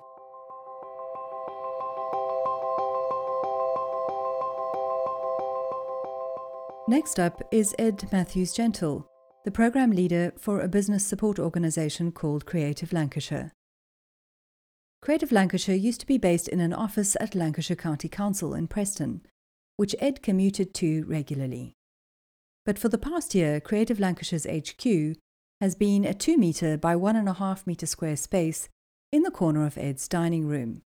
Next 6.89 7.19
up 7.19 7.41
is 7.51 7.75
Ed 7.79 8.07
Matthews 8.13 8.53
Gentle, 8.53 9.09
the 9.47 9.51
program 9.51 9.93
leader 9.93 10.35
for 10.39 10.61
a 10.61 10.69
business 10.69 11.07
support 11.07 11.39
organisation 11.39 12.13
called 12.13 12.45
Creative 12.45 12.93
Lancashire. 12.93 13.56
Creative 15.07 15.31
Lancashire 15.31 15.77
used 15.77 16.01
to 16.01 16.07
be 16.07 16.19
based 16.19 16.49
in 16.49 16.59
an 16.59 16.73
office 16.73 17.17
at 17.21 17.37
Lancashire 17.37 17.77
County 17.77 18.09
Council 18.09 18.55
in 18.55 18.67
Preston, 18.67 19.21
which 19.77 19.95
Ed 20.01 20.21
commuted 20.21 20.75
to 20.75 21.05
regularly. 21.05 21.77
But 22.65 22.77
for 22.77 22.89
the 22.89 22.99
past 22.99 23.33
year, 23.33 23.61
Creative 23.61 24.01
Lancashire's 24.01 24.49
HQ 24.51 25.17
has 25.61 25.77
been 25.77 26.05
a 26.05 26.13
2 26.13 26.37
metre 26.37 26.77
by 26.77 26.97
1.5 26.97 27.69
metre 27.69 27.87
square 27.87 28.17
space 28.17 28.69
in 29.13 29.23
the 29.23 29.31
corner 29.31 29.65
of 29.65 29.79
Ed's 29.79 30.09
dining 30.09 30.49
room. 30.49 30.83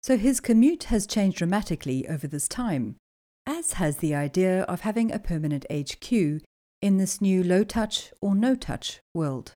So 0.00 0.16
his 0.16 0.38
commute 0.38 0.84
has 0.84 1.04
changed 1.04 1.38
dramatically 1.38 2.06
over 2.06 2.28
this 2.28 2.46
time, 2.46 2.98
as 3.46 3.72
has 3.72 3.96
the 3.96 4.14
idea 4.14 4.62
of 4.62 4.82
having 4.82 5.10
a 5.10 5.18
permanent 5.18 5.66
HQ 5.68 6.12
in 6.12 6.98
this 6.98 7.20
new 7.20 7.42
low 7.42 7.64
touch 7.64 8.12
or 8.20 8.36
no 8.36 8.54
touch 8.54 9.00
world. 9.12 9.54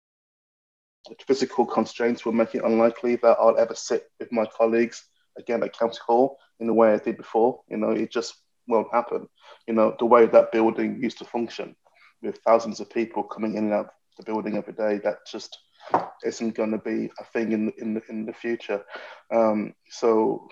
Physical 1.27 1.67
constraints 1.67 2.25
will 2.25 2.33
make 2.33 2.55
it 2.55 2.65
unlikely 2.65 3.17
that 3.17 3.37
I'll 3.39 3.59
ever 3.59 3.75
sit 3.75 4.11
with 4.19 4.33
my 4.33 4.47
colleagues 4.47 5.05
again 5.39 5.63
at 5.63 5.79
County 5.79 5.99
Hall 6.07 6.39
in 6.61 6.67
the 6.67 6.75
way 6.75 6.93
I 6.93 6.99
did 6.99 7.17
before. 7.17 7.61
You 7.69 7.77
know, 7.77 7.91
it 7.91 8.11
just 8.11 8.37
won't 8.67 8.93
happen. 8.93 9.29
You 9.67 9.75
know, 9.75 9.95
the 9.99 10.07
way 10.07 10.27
that 10.27 10.53
building 10.53 11.03
used 11.03 11.19
to 11.19 11.25
function 11.25 11.77
with 12.23 12.39
thousands 12.39 12.81
of 12.81 12.89
people 12.91 13.23
coming 13.23 13.57
in 13.57 13.65
and 13.65 13.73
out 13.75 13.91
the 14.17 14.25
building 14.25 14.57
every 14.57 14.73
day, 14.73 14.99
that 15.05 15.27
just 15.31 15.59
isn't 16.25 16.55
going 16.55 16.71
to 16.71 16.79
be 16.79 17.11
a 17.19 17.25
thing 17.25 17.53
in 17.53 17.73
in 17.79 17.95
the, 17.95 18.03
in 18.09 18.25
the 18.25 18.33
future. 18.33 18.83
Um, 19.31 19.75
so 19.91 20.49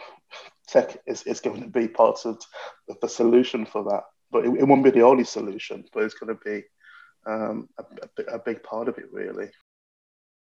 tech 0.69 0.99
is, 1.07 1.23
is 1.23 1.41
going 1.41 1.63
to 1.63 1.69
be 1.69 1.89
part 1.89 2.27
of 2.27 2.41
the 3.01 3.09
solution 3.09 3.65
for 3.65 3.85
that, 3.85 4.03
but 4.31 4.45
it, 4.45 4.51
it 4.61 4.65
won't 4.65 4.85
be 4.85 4.91
the 4.91 5.03
only 5.03 5.25
solution. 5.25 5.85
But 5.93 6.05
it's 6.05 6.15
going 6.15 6.37
to 6.37 6.45
be 6.45 6.65
um, 7.27 7.69
a, 7.79 8.35
a 8.35 8.39
big 8.39 8.63
part 8.63 8.89
of 8.89 8.99
it, 8.99 9.07
really. 9.13 9.49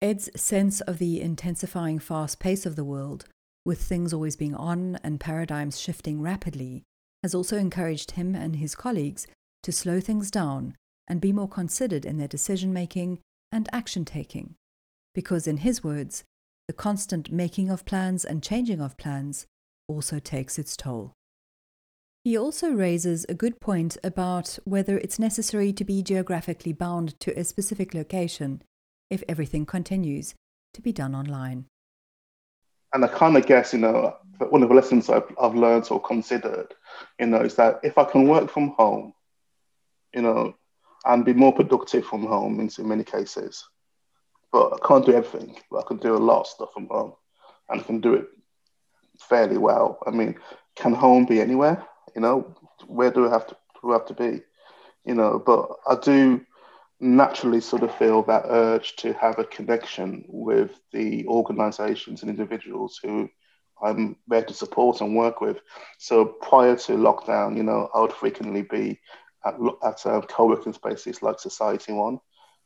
Ed's 0.02 0.28
sense 0.34 0.80
of 0.80 0.98
the 0.98 1.20
intensifying 1.20 2.00
fast 2.00 2.40
pace 2.40 2.66
of 2.66 2.74
the 2.74 2.84
world, 2.84 3.26
with 3.64 3.80
things 3.80 4.12
always 4.12 4.34
being 4.34 4.52
on 4.54 4.98
and 5.04 5.20
paradigms 5.20 5.78
shifting 5.78 6.20
rapidly, 6.20 6.82
has 7.22 7.36
also 7.36 7.56
encouraged 7.56 8.10
him 8.10 8.34
and 8.34 8.56
his 8.56 8.74
colleagues 8.74 9.28
to 9.62 9.70
slow 9.70 10.00
things 10.00 10.28
down 10.28 10.76
and 11.06 11.20
be 11.20 11.32
more 11.32 11.48
considered 11.48 12.04
in 12.04 12.18
their 12.18 12.26
decision 12.26 12.72
making 12.72 13.20
and 13.52 13.68
action 13.72 14.04
taking. 14.04 14.56
Because, 15.14 15.46
in 15.46 15.58
his 15.58 15.84
words, 15.84 16.24
the 16.66 16.74
constant 16.74 17.30
making 17.30 17.70
of 17.70 17.84
plans 17.84 18.24
and 18.24 18.42
changing 18.42 18.80
of 18.80 18.96
plans 18.96 19.46
also 19.86 20.18
takes 20.18 20.58
its 20.58 20.76
toll. 20.76 21.12
He 22.24 22.36
also 22.36 22.72
raises 22.72 23.24
a 23.28 23.34
good 23.34 23.60
point 23.60 23.96
about 24.02 24.58
whether 24.64 24.98
it's 24.98 25.20
necessary 25.20 25.72
to 25.74 25.84
be 25.84 26.02
geographically 26.02 26.72
bound 26.72 27.20
to 27.20 27.38
a 27.38 27.44
specific 27.44 27.94
location 27.94 28.62
if 29.12 29.22
everything 29.28 29.66
continues 29.66 30.34
to 30.72 30.80
be 30.80 30.90
done 30.90 31.14
online. 31.14 31.66
And 32.94 33.04
I 33.04 33.08
kind 33.08 33.36
of 33.36 33.46
guess, 33.46 33.74
you 33.74 33.78
know, 33.78 34.16
one 34.48 34.62
of 34.62 34.70
the 34.70 34.74
lessons 34.74 35.10
I've, 35.10 35.30
I've 35.40 35.54
learned 35.54 35.86
or 35.90 36.00
considered, 36.00 36.74
you 37.20 37.26
know, 37.26 37.42
is 37.42 37.54
that 37.56 37.80
if 37.82 37.98
I 37.98 38.04
can 38.04 38.26
work 38.26 38.50
from 38.50 38.70
home, 38.78 39.12
you 40.14 40.22
know, 40.22 40.54
and 41.04 41.26
be 41.26 41.34
more 41.34 41.52
productive 41.52 42.06
from 42.06 42.24
home 42.24 42.58
in 42.58 42.88
many 42.88 43.04
cases, 43.04 43.62
but 44.50 44.72
I 44.72 44.86
can't 44.86 45.04
do 45.04 45.14
everything, 45.14 45.56
but 45.70 45.84
I 45.84 45.88
can 45.88 45.98
do 45.98 46.16
a 46.16 46.26
lot 46.30 46.40
of 46.40 46.46
stuff 46.46 46.72
from 46.72 46.86
home 46.86 47.12
and 47.68 47.80
I 47.80 47.84
can 47.84 48.00
do 48.00 48.14
it 48.14 48.28
fairly 49.20 49.58
well. 49.58 49.98
I 50.06 50.10
mean, 50.10 50.36
can 50.74 50.94
home 50.94 51.26
be 51.26 51.40
anywhere? 51.40 51.84
You 52.14 52.22
know, 52.22 52.54
where 52.86 53.10
do 53.10 53.28
I 53.28 53.30
have 53.30 53.46
to 53.48 53.56
do 53.82 53.90
I 53.90 53.94
have 53.94 54.06
to 54.06 54.14
be? 54.14 54.40
You 55.04 55.14
know, 55.14 55.42
but 55.44 55.68
I 55.86 55.96
do 56.02 56.46
naturally 57.02 57.60
sort 57.60 57.82
of 57.82 57.94
feel 57.96 58.22
that 58.22 58.44
urge 58.48 58.94
to 58.96 59.12
have 59.14 59.38
a 59.38 59.44
connection 59.44 60.24
with 60.28 60.70
the 60.92 61.26
organizations 61.26 62.22
and 62.22 62.30
individuals 62.30 63.00
who 63.02 63.28
I'm 63.82 64.16
there 64.28 64.44
to 64.44 64.54
support 64.54 65.00
and 65.00 65.16
work 65.16 65.40
with. 65.40 65.58
So 65.98 66.24
prior 66.24 66.76
to 66.76 66.92
lockdown, 66.92 67.56
you 67.56 67.64
know, 67.64 67.90
I 67.92 68.00
would 68.00 68.12
frequently 68.12 68.62
be 68.62 69.00
at, 69.44 69.54
at 69.82 70.06
uh, 70.06 70.20
co-working 70.22 70.72
spaces 70.72 71.22
like 71.22 71.40
Society 71.40 71.92
One 71.92 72.20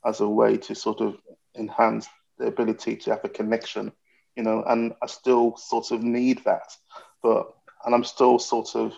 as 0.05 0.21
a 0.21 0.29
way 0.29 0.59
to 0.59 0.75
sort 0.75 1.01
of 1.01 1.17
enhance 1.57 2.07
the 2.39 2.47
ability 2.47 2.97
to 2.97 3.11
have 3.13 3.25
a 3.25 3.31
connection, 3.31 3.91
you 4.37 4.43
know, 4.43 4.63
and 4.67 4.93
I 5.03 5.07
still 5.07 5.57
sort 5.57 5.91
of 5.91 6.03
need 6.03 6.45
that, 6.45 6.71
but 7.23 7.55
and 7.87 7.95
I'm 7.95 8.05
still 8.05 8.39
sort 8.39 8.77
of, 8.77 8.93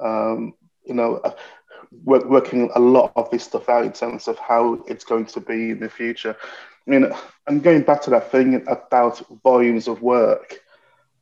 um, 0.00 0.52
you 0.84 0.92
know, 0.92 1.22
work, 2.04 2.24
working 2.24 2.70
a 2.74 2.80
lot 2.80 3.12
of 3.16 3.30
this 3.30 3.44
stuff 3.44 3.68
out 3.68 3.84
in 3.84 3.92
terms 3.92 4.28
of 4.28 4.38
how 4.38 4.82
it's 4.86 5.04
going 5.04 5.26
to 5.26 5.40
be 5.40 5.70
in 5.70 5.80
the 5.80 5.88
future. 5.88 6.36
I 6.86 6.90
mean, 6.90 7.12
I'm 7.46 7.60
going 7.60 7.82
back 7.82 8.02
to 8.02 8.10
that 8.10 8.30
thing 8.30 8.64
about 8.66 9.22
volumes 9.42 9.88
of 9.88 10.00
work, 10.02 10.60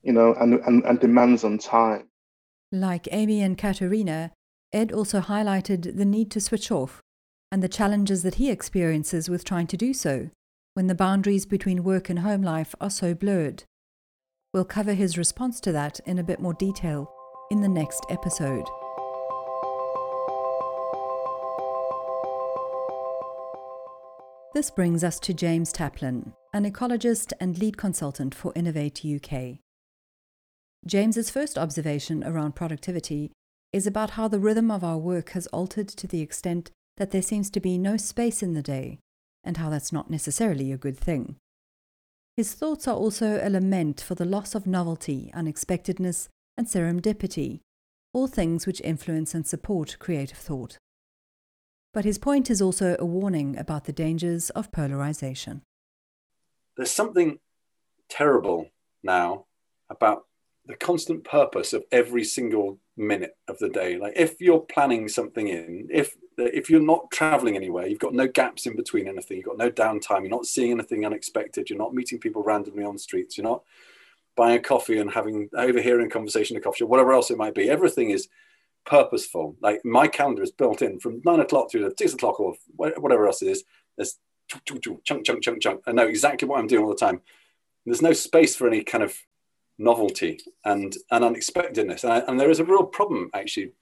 you 0.03 0.13
know, 0.13 0.35
and, 0.35 0.55
and, 0.61 0.85
and 0.85 1.01
demands 1.01 1.45
on 1.45 1.59
time. 1.59 2.09
Like 2.73 3.09
Amy 3.11 3.43
and 3.43 3.59
Katerina, 3.59 4.33
Ed 4.73 4.93
also 4.93 5.21
highlighted 5.21 5.97
the 5.97 6.05
need 6.05 6.31
to 6.33 6.41
switch 6.41 6.71
off 6.71 7.01
and 7.51 7.63
the 7.63 7.69
challenges 7.69 8.23
that 8.23 8.37
he 8.37 8.51
experiences 8.51 9.31
with 9.31 9.45
trying 9.45 9.67
to 9.69 9.77
do 9.77 9.93
so 9.93 10.31
when 10.75 10.89
the 10.89 10.95
boundaries 10.95 11.47
between 11.47 11.85
work 11.85 12.11
and 12.11 12.19
home 12.19 12.43
life 12.43 12.75
are 12.81 12.91
so 12.91 13.15
blurred. 13.15 13.65
We'll 14.53 14.65
cover 14.65 14.93
his 14.93 15.17
response 15.17 15.59
to 15.61 15.73
that 15.73 16.01
in 16.07 16.19
a 16.19 16.25
bit 16.25 16.41
more 16.41 16.55
detail 16.55 17.11
in 17.51 17.63
the 17.63 17.69
next 17.69 18.05
episode. 18.11 18.67
This 24.57 24.71
brings 24.71 25.05
us 25.05 25.21
to 25.21 25.35
James 25.35 25.71
Taplin, 25.71 26.33
an 26.55 26.65
ecologist 26.65 27.35
and 27.39 27.59
lead 27.59 27.77
consultant 27.77 28.35
for 28.35 28.55
Innovate 28.55 29.05
UK. 29.05 29.59
James's 30.87 31.29
first 31.29 31.59
observation 31.59 32.25
around 32.25 32.57
productivity 32.57 33.33
is 33.75 33.87
about 33.87 34.13
how 34.13 34.29
the 34.29 34.39
rhythm 34.39 34.71
of 34.71 34.83
our 34.83 34.97
work 34.97 35.33
has 35.33 35.47
altered 35.49 35.89
to 35.89 36.07
the 36.07 36.23
extent 36.23 36.71
that 36.97 37.11
there 37.11 37.21
seems 37.21 37.51
to 37.51 37.61
be 37.61 37.77
no 37.77 37.99
space 37.99 38.43
in 38.43 38.55
the 38.55 38.63
day, 38.63 38.99
and 39.45 39.59
how 39.59 39.69
that's 39.69 39.93
not 39.93 40.09
necessarily 40.09 40.73
a 40.73 40.79
good 40.79 40.97
thing. 40.97 41.37
His 42.35 42.55
thoughts 42.55 42.89
are 42.89 42.97
also 42.97 43.39
a 43.43 43.51
lament 43.51 44.01
for 44.01 44.15
the 44.15 44.25
loss 44.25 44.55
of 44.55 44.67
novelty, 44.67 45.31
unexpectedness, 45.35 46.31
and 46.57 46.67
serendipity, 46.67 47.61
all 48.15 48.27
things 48.27 48.67
which 48.67 48.81
influence 48.81 49.35
and 49.35 49.47
support 49.47 49.99
creative 49.99 50.39
thought. 50.39 50.79
But 51.97 52.05
his 52.05 52.19
point 52.19 52.51
is 52.51 52.61
also 52.61 52.95
a 52.99 53.07
warning 53.07 53.57
about 53.57 53.87
the 53.87 53.93
dangers 53.93 54.51
of 54.51 54.71
polarization. 54.71 55.63
There's 56.77 56.91
something 56.91 57.39
terrible 58.11 58.69
now 59.03 59.47
about 59.89 60.27
the 60.67 60.77
constant 60.77 61.25
purpose 61.25 61.73
of 61.73 61.85
every 61.91 62.23
single 62.23 62.81
minute 62.99 63.39
of 63.49 63.59
the 63.61 63.71
day. 63.71 63.97
Like 63.97 64.13
if 64.15 64.43
you're 64.43 64.61
planning 64.61 65.09
something 65.09 65.49
in, 65.49 65.89
if 65.91 66.15
if 66.37 66.69
you're 66.69 66.83
not 66.83 67.11
traveling 67.11 67.57
anywhere, 67.57 67.87
you've 67.87 67.99
got 67.99 68.13
no 68.13 68.29
gaps 68.29 68.67
in 68.67 68.77
between 68.77 69.09
anything, 69.09 69.39
you've 69.39 69.47
got 69.47 69.57
no 69.57 69.71
downtime, 69.71 70.21
you're 70.21 70.29
not 70.29 70.45
seeing 70.45 70.73
anything 70.73 71.07
unexpected, 71.07 71.71
you're 71.71 71.79
not 71.79 71.95
meeting 71.95 72.19
people 72.19 72.43
randomly 72.43 72.85
on 72.85 72.99
streets, 72.99 73.39
you're 73.39 73.47
not 73.47 73.63
buying 74.37 74.59
a 74.59 74.63
coffee 74.63 74.99
and 74.99 75.13
having 75.13 75.49
overhearing 75.55 76.11
conversation 76.11 76.57
in 76.57 76.61
a 76.61 76.63
coffee 76.63 76.81
shop, 76.81 76.91
whatever 76.91 77.15
else 77.15 77.31
it 77.31 77.39
might 77.39 77.55
be. 77.55 77.71
Everything 77.71 78.11
is 78.11 78.29
purposeful. 78.87 79.57
Like 79.61 79.85
my 79.85 80.09
calendar 80.09 80.43
is 80.43 80.53
built 80.53 80.81
in 80.81 80.99
from 80.99 81.21
nine 81.25 81.41
o'clock 81.41 81.71
through 81.71 81.89
to 81.89 81.95
six 81.99 82.15
o'clock 82.15 82.41
or 82.41 82.55
whatever 82.77 83.27
else 83.27 83.43
it 83.43 83.49
is. 83.49 83.65
There's 83.97 84.19
chunk, 84.65 84.83
chunk, 85.05 85.43
chunk, 85.43 85.61
chunk. 85.61 85.83
I 85.87 85.93
know 85.93 86.07
exactly 86.07 86.49
what 86.49 86.59
I'm 86.59 86.67
doing 86.67 86.85
all 86.85 86.91
the 86.91 86.97
time. 86.97 87.21
There's 87.85 88.03
no 88.03 88.13
space 88.13 88.57
for 88.57 88.67
any 88.67 88.83
kind 88.83 89.05
of 89.05 89.17
novelty 89.79 90.41
and, 90.65 90.97
and 91.11 91.25
unexpectedness. 91.25 92.05
And, 92.05 92.13
I, 92.13 92.19
and 92.21 92.41
there 92.41 92.51
is 92.51 92.61
a 92.61 92.65
real 92.65 92.85
problem 92.85 93.31
actually 93.35 93.73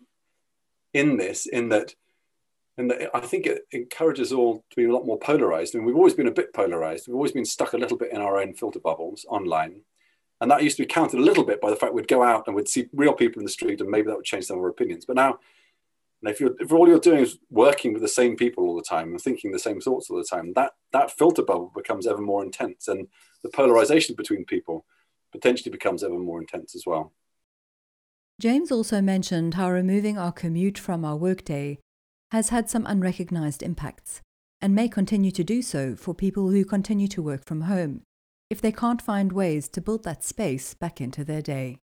in 0.93 1.17
this, 1.17 1.47
in 1.47 1.69
that, 1.71 1.95
in 2.77 2.89
that 2.89 3.11
I 3.15 3.21
think 3.21 3.47
it 3.47 3.67
encourages 3.73 4.33
all 4.33 4.65
to 4.71 4.77
be 4.77 4.85
a 4.85 4.93
lot 4.93 5.07
more 5.07 5.19
polarized. 5.19 5.75
I 5.75 5.79
mean, 5.79 5.87
we've 5.87 5.97
always 5.97 6.15
been 6.15 6.29
a 6.29 6.33
bit 6.33 6.53
polarized. 6.53 7.09
We've 7.09 7.15
always 7.15 7.33
been 7.33 7.45
stuck 7.45 7.73
a 7.73 7.79
little 7.79 7.97
bit 7.97 8.13
in 8.13 8.21
our 8.21 8.41
own 8.41 8.55
filter 8.55 8.81
bubbles 8.81 9.25
online. 9.29 9.83
And 10.41 10.51
that 10.51 10.63
used 10.63 10.77
to 10.77 10.83
be 10.83 10.87
countered 10.87 11.21
a 11.21 11.23
little 11.23 11.45
bit 11.45 11.61
by 11.61 11.71
the 11.71 11.77
fact 11.77 11.95
we'd 11.95 12.09
go 12.09 12.23
out 12.23 12.47
and 12.47 12.57
we'd 12.57 12.69
see 12.69 12.87
real 12.93 13.13
people 13.13 13.41
in 13.41 13.47
the 13.47 13.51
street 13.51 13.81
and 13.81 13.91
maybe 13.91 14.09
that 14.09 14.17
would 14.17 14.25
change 14.25 14.47
some 14.47 14.59
of 14.59 14.65
our 14.65 14.71
opinions. 14.71 15.05
But 15.05 15.17
now, 15.17 15.39
if, 16.23 16.41
you're, 16.41 16.55
if 16.59 16.73
all 16.73 16.89
you're 16.89 16.99
doing 16.99 17.21
is 17.21 17.39
working 17.51 17.93
with 17.93 18.03
the 18.03 18.09
same 18.09 18.37
people 18.37 18.65
all 18.65 18.77
the 18.77 18.83
time 18.83 19.11
and 19.11 19.21
thinking 19.21 19.53
the 19.53 19.59
same 19.59 19.81
thoughts 19.81 20.11
all 20.11 20.17
the 20.17 20.25
time, 20.25 20.53
that, 20.55 20.73
that 20.93 21.17
filter 21.17 21.43
bubble 21.43 21.73
becomes 21.75 22.07
ever 22.07 22.21
more 22.21 22.43
intense. 22.43 22.89
And 22.89 23.09
the 23.43 23.51
polarization 23.51 24.15
between 24.17 24.45
people 24.45 24.85
potentially 25.33 25.71
becomes 25.71 26.03
ever 26.03 26.19
more 26.19 26.41
intense 26.41 26.75
as 26.75 26.85
well. 26.87 27.13
James 28.41 28.73
also 28.73 29.01
mentioned 29.01 29.55
how 29.55 29.71
removing 29.71 30.19
our 30.19 30.33
commute 30.33 30.79
from 30.79 31.05
our 31.05 31.17
workday 31.17 31.79
has 32.33 32.49
had 32.49 32.69
some 32.69 32.87
unrecognized 32.87 33.63
impacts 33.63 34.21
and 34.61 34.75
may 34.75 34.89
continue 34.89 35.31
to 35.31 35.45
do 35.45 35.63
so 35.63 35.95
for 35.95 36.15
people 36.15 36.51
who 36.51 36.65
continue 36.65 37.07
to 37.07 37.23
work 37.23 37.45
from 37.45 37.63
home 37.63 38.03
if 38.51 38.61
they 38.61 38.73
can't 38.73 39.03
find 39.03 39.33
ways 39.33 39.69
to 39.71 39.81
build 39.81 40.05
that 40.05 40.25
space 40.25 40.75
back 40.75 41.01
into 41.01 41.25
their 41.25 41.43
day. 41.43 41.79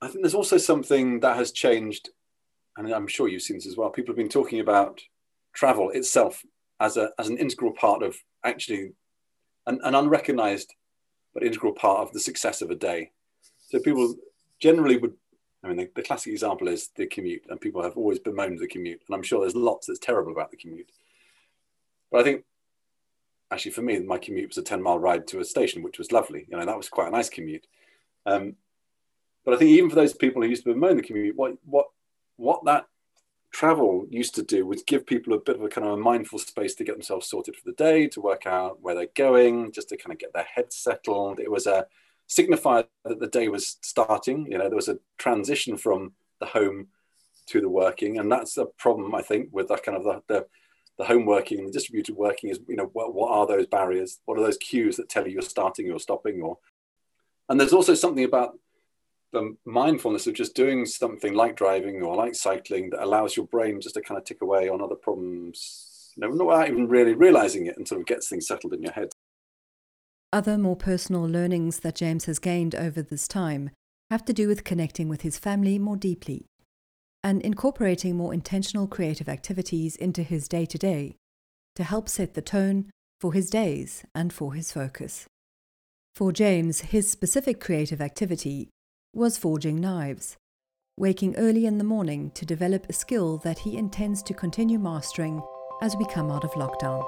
I 0.00 0.08
think 0.08 0.22
there's 0.22 0.34
also 0.34 0.58
something 0.58 1.20
that 1.20 1.36
has 1.36 1.50
changed 1.50 2.10
and 2.76 2.92
I'm 2.92 3.06
sure 3.06 3.28
you've 3.28 3.42
seen 3.42 3.56
this 3.56 3.66
as 3.66 3.76
well, 3.76 3.90
people 3.90 4.12
have 4.12 4.18
been 4.18 4.28
talking 4.28 4.60
about 4.60 5.00
travel 5.52 5.90
itself 5.90 6.42
as 6.80 6.96
a 6.96 7.10
as 7.18 7.28
an 7.28 7.38
integral 7.38 7.72
part 7.72 8.02
of 8.02 8.16
actually 8.44 8.92
an, 9.66 9.80
an 9.84 9.94
unrecognized 9.94 10.74
but 11.32 11.44
integral 11.44 11.72
part 11.72 12.00
of 12.00 12.12
the 12.12 12.20
success 12.20 12.62
of 12.62 12.70
a 12.70 12.74
day. 12.74 13.10
So 13.68 13.78
people 13.78 14.14
generally 14.60 14.96
would 14.96 15.14
I 15.62 15.68
mean, 15.68 15.78
the, 15.78 15.90
the, 15.94 16.02
classic 16.02 16.30
example 16.30 16.68
is 16.68 16.90
the 16.94 17.06
commute, 17.06 17.46
and 17.48 17.58
people 17.58 17.82
have 17.82 17.96
always 17.96 18.18
bemoaned 18.18 18.58
the 18.58 18.66
commute. 18.66 19.00
And 19.06 19.14
I'm 19.14 19.22
sure 19.22 19.40
there's 19.40 19.56
lots 19.56 19.86
that's 19.86 19.98
terrible 19.98 20.30
about 20.30 20.50
the 20.50 20.58
commute. 20.58 20.92
But 22.12 22.20
I 22.20 22.22
think, 22.22 22.44
actually, 23.54 23.70
for 23.70 23.82
me, 23.82 23.98
my 24.00 24.18
commute 24.18 24.48
was 24.48 24.58
a 24.58 24.62
10 24.62 24.82
mile 24.82 24.98
ride 24.98 25.26
to 25.28 25.40
a 25.40 25.44
station, 25.44 25.82
which 25.82 25.98
was 25.98 26.12
lovely. 26.12 26.44
You 26.50 26.56
know, 26.56 26.66
that 26.66 26.76
was 26.76 26.88
quite 26.88 27.08
a 27.08 27.12
nice 27.12 27.30
commute. 27.30 27.66
Um, 28.26 28.56
but 29.44 29.54
I 29.54 29.56
think 29.58 29.70
even 29.70 29.90
for 29.90 29.96
those 29.96 30.12
people 30.12 30.42
who 30.42 30.48
used 30.48 30.64
to 30.64 30.72
bemoan 30.72 30.96
the 30.96 31.02
commute, 31.02 31.36
what 31.36 31.54
what 31.64 31.86
what 32.36 32.64
that 32.64 32.86
travel 33.52 34.06
used 34.10 34.34
to 34.34 34.42
do 34.42 34.66
was 34.66 34.82
give 34.82 35.06
people 35.06 35.32
a 35.32 35.38
bit 35.38 35.56
of 35.56 35.62
a 35.62 35.68
kind 35.68 35.86
of 35.86 35.92
a 35.92 35.96
mindful 35.96 36.40
space 36.40 36.74
to 36.74 36.84
get 36.84 36.96
themselves 36.96 37.28
sorted 37.28 37.54
for 37.54 37.62
the 37.64 37.76
day, 37.76 38.08
to 38.08 38.20
work 38.20 38.46
out 38.46 38.80
where 38.82 38.96
they're 38.96 39.06
going, 39.14 39.70
just 39.70 39.90
to 39.90 39.96
kind 39.96 40.12
of 40.12 40.18
get 40.18 40.32
their 40.32 40.48
head 40.52 40.72
settled. 40.72 41.38
It 41.38 41.50
was 41.50 41.66
a 41.66 41.86
signifier 42.28 42.86
that 43.04 43.20
the 43.20 43.28
day 43.28 43.48
was 43.48 43.76
starting. 43.82 44.50
You 44.50 44.58
know, 44.58 44.68
there 44.68 44.76
was 44.76 44.88
a 44.88 44.98
transition 45.18 45.76
from 45.76 46.12
the 46.40 46.46
home 46.46 46.88
to 47.46 47.60
the 47.60 47.68
working, 47.68 48.18
and 48.18 48.32
that's 48.32 48.56
a 48.56 48.66
problem 48.66 49.14
I 49.14 49.22
think 49.22 49.50
with 49.52 49.68
that 49.68 49.84
kind 49.84 49.98
of 49.98 50.04
the, 50.04 50.22
the, 50.26 50.46
the 50.98 51.04
home 51.04 51.26
working 51.26 51.58
and 51.58 51.68
the 51.68 51.72
distributed 51.72 52.14
working 52.14 52.50
is 52.50 52.60
you 52.68 52.76
know 52.76 52.90
what, 52.92 53.14
what 53.14 53.30
are 53.30 53.46
those 53.46 53.66
barriers? 53.66 54.20
What 54.24 54.38
are 54.38 54.44
those 54.44 54.58
cues 54.58 54.96
that 54.96 55.08
tell 55.08 55.26
you 55.26 55.34
you're 55.34 55.42
starting 55.42 55.90
or 55.90 55.98
stopping? 55.98 56.40
Or 56.42 56.58
and 57.48 57.58
there's 57.58 57.72
also 57.72 57.94
something 57.94 58.24
about 58.24 58.58
the 59.32 59.56
mindfulness 59.64 60.26
of 60.26 60.34
just 60.34 60.54
doing 60.54 60.86
something 60.86 61.34
like 61.34 61.56
driving 61.56 62.02
or 62.02 62.14
like 62.14 62.34
cycling 62.34 62.90
that 62.90 63.02
allows 63.02 63.36
your 63.36 63.46
brain 63.46 63.80
just 63.80 63.96
to 63.96 64.00
kind 64.00 64.16
of 64.16 64.24
tick 64.24 64.40
away 64.42 64.68
on 64.68 64.80
other 64.80 64.94
problems, 64.94 66.12
you 66.16 66.20
know, 66.20 66.44
without 66.44 66.68
even 66.68 66.88
really 66.88 67.14
realizing 67.14 67.66
it 67.66 67.76
and 67.76 67.86
sort 67.86 68.00
of 68.00 68.06
gets 68.06 68.28
things 68.28 68.46
settled 68.46 68.72
in 68.72 68.82
your 68.82 68.92
head. 68.92 69.08
Other 70.32 70.56
more 70.56 70.76
personal 70.76 71.22
learnings 71.22 71.80
that 71.80 71.96
James 71.96 72.24
has 72.26 72.38
gained 72.38 72.74
over 72.74 73.02
this 73.02 73.26
time 73.26 73.70
have 74.10 74.24
to 74.24 74.32
do 74.32 74.46
with 74.46 74.64
connecting 74.64 75.08
with 75.08 75.22
his 75.22 75.38
family 75.38 75.78
more 75.78 75.96
deeply 75.96 76.46
and 77.24 77.40
incorporating 77.40 78.14
more 78.14 78.34
intentional 78.34 78.86
creative 78.86 79.28
activities 79.28 79.96
into 79.96 80.22
his 80.22 80.46
day 80.46 80.66
to 80.66 80.76
day 80.76 81.16
to 81.74 81.82
help 81.82 82.08
set 82.08 82.34
the 82.34 82.42
tone 82.42 82.90
for 83.18 83.32
his 83.32 83.48
days 83.48 84.04
and 84.14 84.32
for 84.32 84.52
his 84.52 84.70
focus. 84.70 85.26
For 86.14 86.30
James, 86.30 86.82
his 86.82 87.10
specific 87.10 87.58
creative 87.60 88.00
activity 88.00 88.68
was 89.14 89.38
forging 89.38 89.80
knives, 89.80 90.36
waking 90.98 91.34
early 91.36 91.64
in 91.66 91.78
the 91.78 91.84
morning 91.84 92.30
to 92.32 92.44
develop 92.44 92.86
a 92.88 92.92
skill 92.92 93.38
that 93.38 93.60
he 93.60 93.76
intends 93.76 94.22
to 94.24 94.34
continue 94.34 94.78
mastering 94.78 95.42
as 95.82 95.96
we 95.96 96.04
come 96.06 96.30
out 96.30 96.44
of 96.44 96.50
lockdown. 96.52 97.02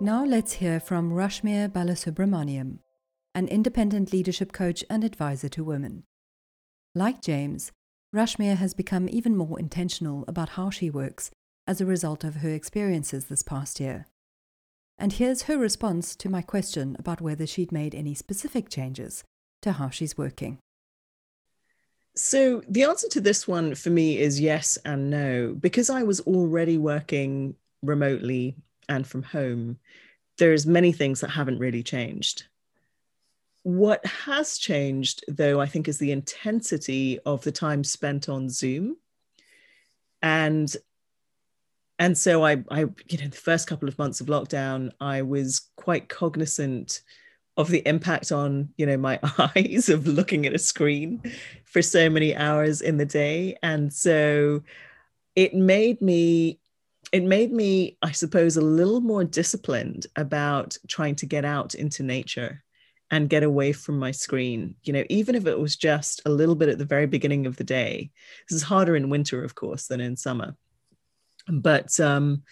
Now 0.00 0.24
let's 0.24 0.52
hear 0.54 0.78
from 0.78 1.12
Rashmir 1.12 1.68
Balasubramaniam, 1.68 2.78
an 3.38 3.46
independent 3.46 4.12
leadership 4.12 4.50
coach 4.50 4.84
and 4.90 5.04
advisor 5.04 5.48
to 5.48 5.62
women. 5.62 6.02
Like 6.92 7.22
James, 7.22 7.70
Rashmir 8.12 8.56
has 8.56 8.74
become 8.74 9.08
even 9.08 9.36
more 9.36 9.60
intentional 9.60 10.24
about 10.26 10.50
how 10.50 10.70
she 10.70 10.90
works 10.90 11.30
as 11.64 11.80
a 11.80 11.86
result 11.86 12.24
of 12.24 12.36
her 12.36 12.50
experiences 12.50 13.26
this 13.26 13.44
past 13.44 13.78
year. 13.78 14.06
And 14.98 15.12
here's 15.12 15.42
her 15.42 15.56
response 15.56 16.16
to 16.16 16.28
my 16.28 16.42
question 16.42 16.96
about 16.98 17.20
whether 17.20 17.46
she'd 17.46 17.70
made 17.70 17.94
any 17.94 18.12
specific 18.12 18.68
changes 18.68 19.22
to 19.62 19.70
how 19.70 19.88
she's 19.88 20.18
working. 20.18 20.58
So, 22.16 22.64
the 22.68 22.82
answer 22.82 23.08
to 23.10 23.20
this 23.20 23.46
one 23.46 23.76
for 23.76 23.90
me 23.90 24.18
is 24.18 24.40
yes 24.40 24.78
and 24.84 25.10
no. 25.10 25.54
Because 25.60 25.90
I 25.90 26.02
was 26.02 26.18
already 26.22 26.76
working 26.76 27.54
remotely 27.84 28.56
and 28.88 29.06
from 29.06 29.22
home, 29.22 29.78
there's 30.38 30.66
many 30.66 30.90
things 30.90 31.20
that 31.20 31.30
haven't 31.30 31.60
really 31.60 31.84
changed. 31.84 32.48
What 33.68 34.06
has 34.06 34.56
changed, 34.56 35.26
though, 35.28 35.60
I 35.60 35.66
think, 35.66 35.88
is 35.88 35.98
the 35.98 36.10
intensity 36.10 37.18
of 37.26 37.44
the 37.44 37.52
time 37.52 37.84
spent 37.84 38.26
on 38.30 38.48
Zoom. 38.48 38.96
And 40.22 40.74
and 41.98 42.16
so 42.16 42.46
I, 42.46 42.64
I, 42.70 42.86
you 43.08 43.18
know, 43.18 43.28
the 43.28 43.36
first 43.36 43.66
couple 43.66 43.86
of 43.86 43.98
months 43.98 44.22
of 44.22 44.28
lockdown, 44.28 44.92
I 45.02 45.20
was 45.20 45.68
quite 45.76 46.08
cognizant 46.08 47.02
of 47.58 47.68
the 47.68 47.86
impact 47.86 48.32
on, 48.32 48.70
you 48.78 48.86
know, 48.86 48.96
my 48.96 49.20
eyes 49.54 49.90
of 49.90 50.06
looking 50.06 50.46
at 50.46 50.54
a 50.54 50.58
screen 50.58 51.20
for 51.66 51.82
so 51.82 52.08
many 52.08 52.34
hours 52.34 52.80
in 52.80 52.96
the 52.96 53.04
day, 53.04 53.58
and 53.62 53.92
so 53.92 54.62
it 55.36 55.54
made 55.54 56.00
me 56.00 56.58
it 57.12 57.22
made 57.22 57.52
me, 57.52 57.98
I 58.00 58.12
suppose, 58.12 58.56
a 58.56 58.62
little 58.62 59.02
more 59.02 59.24
disciplined 59.24 60.06
about 60.16 60.78
trying 60.88 61.16
to 61.16 61.26
get 61.26 61.44
out 61.44 61.74
into 61.74 62.02
nature 62.02 62.64
and 63.10 63.28
get 63.28 63.42
away 63.42 63.72
from 63.72 63.98
my 63.98 64.10
screen. 64.10 64.74
You 64.82 64.92
know, 64.92 65.04
even 65.08 65.34
if 65.34 65.46
it 65.46 65.58
was 65.58 65.76
just 65.76 66.22
a 66.26 66.30
little 66.30 66.54
bit 66.54 66.68
at 66.68 66.78
the 66.78 66.84
very 66.84 67.06
beginning 67.06 67.46
of 67.46 67.56
the 67.56 67.64
day. 67.64 68.10
This 68.48 68.56
is 68.56 68.62
harder 68.62 68.96
in 68.96 69.10
winter, 69.10 69.42
of 69.44 69.54
course, 69.54 69.86
than 69.86 70.00
in 70.00 70.16
summer. 70.16 70.56
But 71.48 71.98
um, 72.00 72.42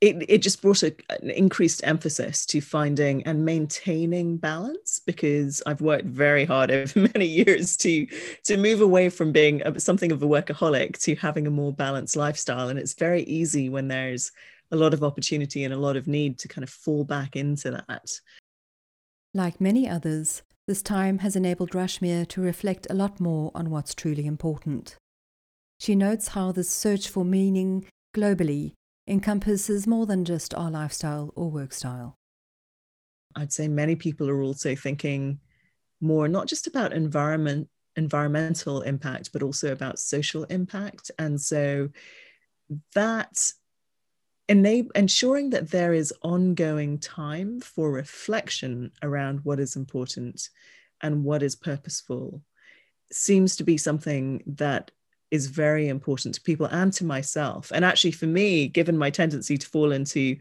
it, 0.00 0.24
it 0.28 0.38
just 0.38 0.62
brought 0.62 0.82
a, 0.82 0.94
an 1.10 1.30
increased 1.30 1.82
emphasis 1.84 2.46
to 2.46 2.60
finding 2.60 3.22
and 3.24 3.44
maintaining 3.44 4.38
balance 4.38 5.00
because 5.04 5.62
I've 5.66 5.80
worked 5.80 6.06
very 6.06 6.44
hard 6.44 6.70
over 6.70 7.08
many 7.14 7.26
years 7.26 7.76
to 7.78 8.06
to 8.44 8.56
move 8.56 8.80
away 8.80 9.10
from 9.10 9.32
being 9.32 9.62
a, 9.62 9.78
something 9.78 10.12
of 10.12 10.22
a 10.22 10.26
workaholic 10.26 10.98
to 11.02 11.14
having 11.16 11.46
a 11.46 11.50
more 11.50 11.72
balanced 11.72 12.16
lifestyle 12.16 12.68
and 12.68 12.78
it's 12.78 12.94
very 12.94 13.22
easy 13.24 13.68
when 13.68 13.88
there's 13.88 14.32
a 14.72 14.76
lot 14.76 14.94
of 14.94 15.02
opportunity 15.02 15.64
and 15.64 15.74
a 15.74 15.78
lot 15.78 15.96
of 15.96 16.06
need 16.06 16.38
to 16.38 16.48
kind 16.48 16.62
of 16.62 16.70
fall 16.70 17.04
back 17.04 17.36
into 17.36 17.70
that. 17.70 18.10
Like 19.32 19.60
many 19.60 19.88
others, 19.88 20.42
this 20.66 20.82
time 20.82 21.18
has 21.18 21.36
enabled 21.36 21.70
Rashmir 21.70 22.26
to 22.28 22.40
reflect 22.40 22.88
a 22.90 22.94
lot 22.94 23.20
more 23.20 23.52
on 23.54 23.70
what's 23.70 23.94
truly 23.94 24.26
important. 24.26 24.96
She 25.78 25.94
notes 25.94 26.28
how 26.28 26.50
this 26.50 26.68
search 26.68 27.08
for 27.08 27.24
meaning 27.24 27.86
globally 28.14 28.72
encompasses 29.06 29.86
more 29.86 30.04
than 30.04 30.24
just 30.24 30.52
our 30.54 30.70
lifestyle 30.70 31.32
or 31.36 31.48
work 31.48 31.72
style. 31.72 32.16
I'd 33.36 33.52
say 33.52 33.68
many 33.68 33.94
people 33.94 34.28
are 34.28 34.42
also 34.42 34.74
thinking 34.74 35.38
more 36.00 36.26
not 36.26 36.48
just 36.48 36.66
about 36.66 36.92
environment 36.92 37.68
environmental 37.96 38.80
impact 38.82 39.30
but 39.32 39.42
also 39.42 39.72
about 39.72 39.98
social 39.98 40.44
impact 40.44 41.10
and 41.18 41.40
so 41.40 41.88
that 42.94 43.36
enable 44.50 44.90
ensuring 44.96 45.50
that 45.50 45.70
there 45.70 45.94
is 45.94 46.12
ongoing 46.22 46.98
time 46.98 47.60
for 47.60 47.92
reflection 47.92 48.90
around 49.00 49.38
what 49.44 49.60
is 49.60 49.76
important 49.76 50.50
and 51.02 51.22
what 51.24 51.40
is 51.40 51.54
purposeful 51.54 52.42
seems 53.12 53.54
to 53.54 53.62
be 53.62 53.76
something 53.76 54.42
that 54.44 54.90
is 55.30 55.46
very 55.46 55.86
important 55.86 56.34
to 56.34 56.40
people 56.40 56.66
and 56.66 56.92
to 56.92 57.04
myself. 57.04 57.70
And 57.72 57.84
actually, 57.84 58.10
for 58.10 58.26
me, 58.26 58.66
given 58.66 58.98
my 58.98 59.08
tendency 59.10 59.56
to 59.56 59.68
fall 59.68 59.92
into 59.92 60.36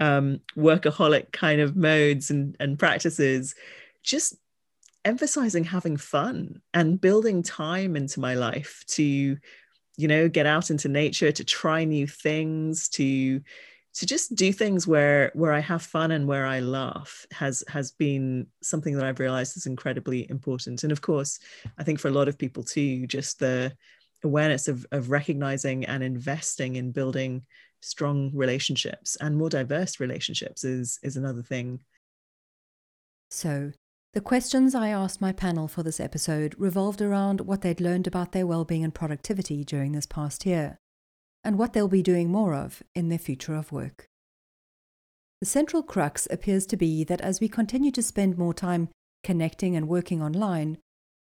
um, 0.00 0.40
workaholic 0.54 1.32
kind 1.32 1.62
of 1.62 1.76
modes 1.76 2.30
and, 2.30 2.54
and 2.60 2.78
practices, 2.78 3.54
just 4.02 4.36
emphasizing 5.06 5.64
having 5.64 5.96
fun 5.96 6.60
and 6.74 7.00
building 7.00 7.42
time 7.42 7.96
into 7.96 8.20
my 8.20 8.34
life 8.34 8.84
to, 8.88 9.38
you 9.96 10.08
know, 10.08 10.28
get 10.28 10.46
out 10.46 10.70
into 10.70 10.88
nature, 10.88 11.32
to 11.32 11.44
try 11.44 11.84
new 11.84 12.06
things, 12.06 12.88
to 12.90 13.40
to 13.94 14.04
just 14.04 14.34
do 14.34 14.52
things 14.52 14.86
where 14.86 15.30
where 15.34 15.52
I 15.52 15.60
have 15.60 15.82
fun 15.82 16.10
and 16.10 16.28
where 16.28 16.46
I 16.46 16.60
laugh 16.60 17.26
has 17.32 17.64
has 17.68 17.92
been 17.92 18.46
something 18.62 18.94
that 18.94 19.04
I've 19.04 19.20
realized 19.20 19.56
is 19.56 19.66
incredibly 19.66 20.28
important. 20.28 20.82
And 20.82 20.92
of 20.92 21.00
course, 21.00 21.38
I 21.78 21.82
think 21.84 21.98
for 21.98 22.08
a 22.08 22.12
lot 22.12 22.28
of 22.28 22.38
people 22.38 22.62
too, 22.62 23.06
just 23.06 23.38
the 23.38 23.74
awareness 24.22 24.68
of, 24.68 24.86
of 24.92 25.10
recognizing 25.10 25.84
and 25.86 26.02
investing 26.02 26.76
in 26.76 26.92
building 26.92 27.42
strong 27.80 28.30
relationships 28.34 29.16
and 29.16 29.36
more 29.36 29.48
diverse 29.48 30.00
relationships 30.00 30.64
is 30.64 30.98
is 31.02 31.16
another 31.16 31.42
thing 31.42 31.78
so 33.30 33.70
the 34.16 34.20
questions 34.22 34.74
i 34.74 34.88
asked 34.88 35.20
my 35.20 35.30
panel 35.30 35.68
for 35.68 35.82
this 35.82 36.00
episode 36.00 36.54
revolved 36.56 37.02
around 37.02 37.42
what 37.42 37.60
they'd 37.60 37.82
learned 37.82 38.06
about 38.06 38.32
their 38.32 38.46
well-being 38.46 38.82
and 38.82 38.94
productivity 38.94 39.62
during 39.62 39.92
this 39.92 40.06
past 40.06 40.46
year 40.46 40.78
and 41.44 41.58
what 41.58 41.74
they'll 41.74 41.86
be 41.86 42.02
doing 42.02 42.30
more 42.30 42.54
of 42.54 42.82
in 42.94 43.10
their 43.10 43.18
future 43.18 43.54
of 43.54 43.70
work 43.70 44.06
the 45.40 45.46
central 45.46 45.82
crux 45.82 46.26
appears 46.30 46.64
to 46.64 46.78
be 46.78 47.04
that 47.04 47.20
as 47.20 47.40
we 47.42 47.46
continue 47.46 47.90
to 47.90 48.02
spend 48.02 48.38
more 48.38 48.54
time 48.54 48.88
connecting 49.22 49.76
and 49.76 49.86
working 49.86 50.22
online 50.22 50.78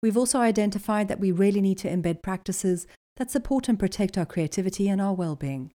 We've 0.01 0.17
also 0.17 0.39
identified 0.39 1.07
that 1.09 1.19
we 1.19 1.31
really 1.31 1.61
need 1.61 1.77
to 1.79 1.89
embed 1.89 2.23
practices 2.23 2.87
that 3.17 3.29
support 3.29 3.69
and 3.69 3.77
protect 3.77 4.17
our 4.17 4.25
creativity 4.25 4.89
and 4.89 4.99
our 4.99 5.13
well 5.13 5.35
being, 5.35 5.71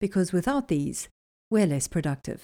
because 0.00 0.32
without 0.32 0.66
these, 0.68 1.08
we're 1.50 1.66
less 1.66 1.86
productive. 1.86 2.42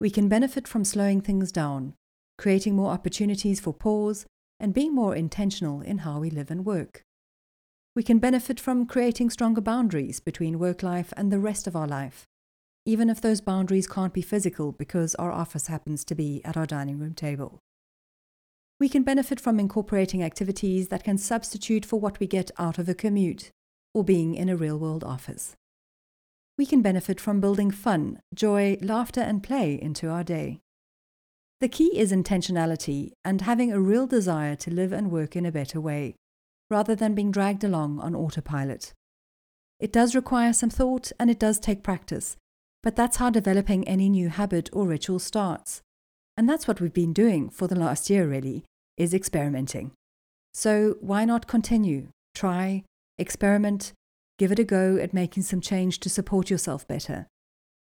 We 0.00 0.10
can 0.10 0.28
benefit 0.28 0.68
from 0.68 0.84
slowing 0.84 1.20
things 1.20 1.50
down, 1.50 1.94
creating 2.38 2.74
more 2.74 2.90
opportunities 2.90 3.60
for 3.60 3.72
pause, 3.72 4.26
and 4.58 4.74
being 4.74 4.94
more 4.94 5.14
intentional 5.14 5.80
in 5.80 5.98
how 5.98 6.20
we 6.20 6.30
live 6.30 6.50
and 6.50 6.64
work. 6.64 7.02
We 7.94 8.02
can 8.02 8.18
benefit 8.18 8.60
from 8.60 8.86
creating 8.86 9.30
stronger 9.30 9.60
boundaries 9.60 10.20
between 10.20 10.58
work 10.58 10.82
life 10.82 11.12
and 11.16 11.32
the 11.32 11.38
rest 11.38 11.66
of 11.66 11.74
our 11.74 11.86
life, 11.86 12.24
even 12.84 13.08
if 13.08 13.20
those 13.20 13.40
boundaries 13.40 13.86
can't 13.86 14.12
be 14.12 14.22
physical 14.22 14.72
because 14.72 15.14
our 15.14 15.32
office 15.32 15.66
happens 15.68 16.04
to 16.04 16.14
be 16.14 16.42
at 16.44 16.56
our 16.56 16.66
dining 16.66 16.98
room 16.98 17.14
table. 17.14 17.58
We 18.78 18.90
can 18.90 19.02
benefit 19.02 19.40
from 19.40 19.58
incorporating 19.58 20.22
activities 20.22 20.88
that 20.88 21.04
can 21.04 21.16
substitute 21.16 21.86
for 21.86 21.98
what 21.98 22.20
we 22.20 22.26
get 22.26 22.50
out 22.58 22.78
of 22.78 22.88
a 22.88 22.94
commute 22.94 23.50
or 23.94 24.04
being 24.04 24.34
in 24.34 24.50
a 24.50 24.56
real 24.56 24.78
world 24.78 25.02
office. 25.02 25.56
We 26.58 26.66
can 26.66 26.82
benefit 26.82 27.18
from 27.18 27.40
building 27.40 27.70
fun, 27.70 28.20
joy, 28.34 28.76
laughter, 28.82 29.22
and 29.22 29.42
play 29.42 29.80
into 29.80 30.08
our 30.08 30.22
day. 30.22 30.60
The 31.58 31.68
key 31.68 31.98
is 31.98 32.12
intentionality 32.12 33.12
and 33.24 33.40
having 33.40 33.72
a 33.72 33.80
real 33.80 34.06
desire 34.06 34.56
to 34.56 34.70
live 34.70 34.92
and 34.92 35.10
work 35.10 35.36
in 35.36 35.46
a 35.46 35.52
better 35.52 35.80
way, 35.80 36.14
rather 36.70 36.94
than 36.94 37.14
being 37.14 37.30
dragged 37.30 37.64
along 37.64 37.98
on 38.00 38.14
autopilot. 38.14 38.92
It 39.80 39.90
does 39.90 40.14
require 40.14 40.52
some 40.52 40.68
thought 40.68 41.12
and 41.18 41.30
it 41.30 41.38
does 41.38 41.58
take 41.58 41.82
practice, 41.82 42.36
but 42.82 42.94
that's 42.94 43.16
how 43.16 43.30
developing 43.30 43.88
any 43.88 44.10
new 44.10 44.28
habit 44.28 44.68
or 44.74 44.86
ritual 44.86 45.18
starts. 45.18 45.80
And 46.36 46.46
that's 46.46 46.68
what 46.68 46.78
we've 46.78 46.92
been 46.92 47.14
doing 47.14 47.48
for 47.48 47.66
the 47.66 47.78
last 47.78 48.10
year, 48.10 48.28
really, 48.28 48.64
is 48.98 49.14
experimenting. 49.14 49.92
So 50.52 50.96
why 51.00 51.24
not 51.24 51.46
continue? 51.46 52.08
Try, 52.34 52.84
experiment, 53.16 53.94
give 54.38 54.52
it 54.52 54.58
a 54.58 54.64
go 54.64 54.98
at 54.98 55.14
making 55.14 55.44
some 55.44 55.62
change 55.62 56.00
to 56.00 56.10
support 56.10 56.50
yourself 56.50 56.86
better. 56.86 57.28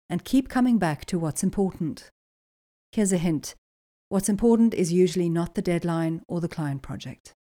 And 0.10 0.24
keep 0.24 0.48
coming 0.48 0.78
back 0.78 1.04
to 1.06 1.20
what's 1.20 1.44
important. 1.44 2.10
Here's 2.94 3.12
a 3.12 3.18
hint 3.18 3.54
what's 4.10 4.30
important 4.30 4.74
is 4.74 4.94
usually 4.94 5.30
not 5.30 5.56
the 5.56 5.62
deadline 5.62 6.22
or 6.28 6.42
the 6.42 6.48
client 6.48 6.82
project. 6.82 7.34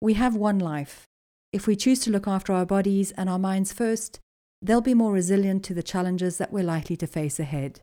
We 0.00 0.14
have 0.14 0.36
one 0.36 0.58
life. 0.58 1.06
If 1.52 1.66
we 1.66 1.76
choose 1.76 2.00
to 2.00 2.10
look 2.10 2.28
after 2.28 2.52
our 2.52 2.66
bodies 2.66 3.12
and 3.12 3.28
our 3.28 3.38
minds 3.38 3.72
first, 3.72 4.20
they'll 4.62 4.80
be 4.80 4.94
more 4.94 5.12
resilient 5.12 5.64
to 5.64 5.74
the 5.74 5.82
challenges 5.82 6.38
that 6.38 6.52
we're 6.52 6.64
likely 6.64 6.96
to 6.96 7.06
face 7.06 7.40
ahead 7.40 7.80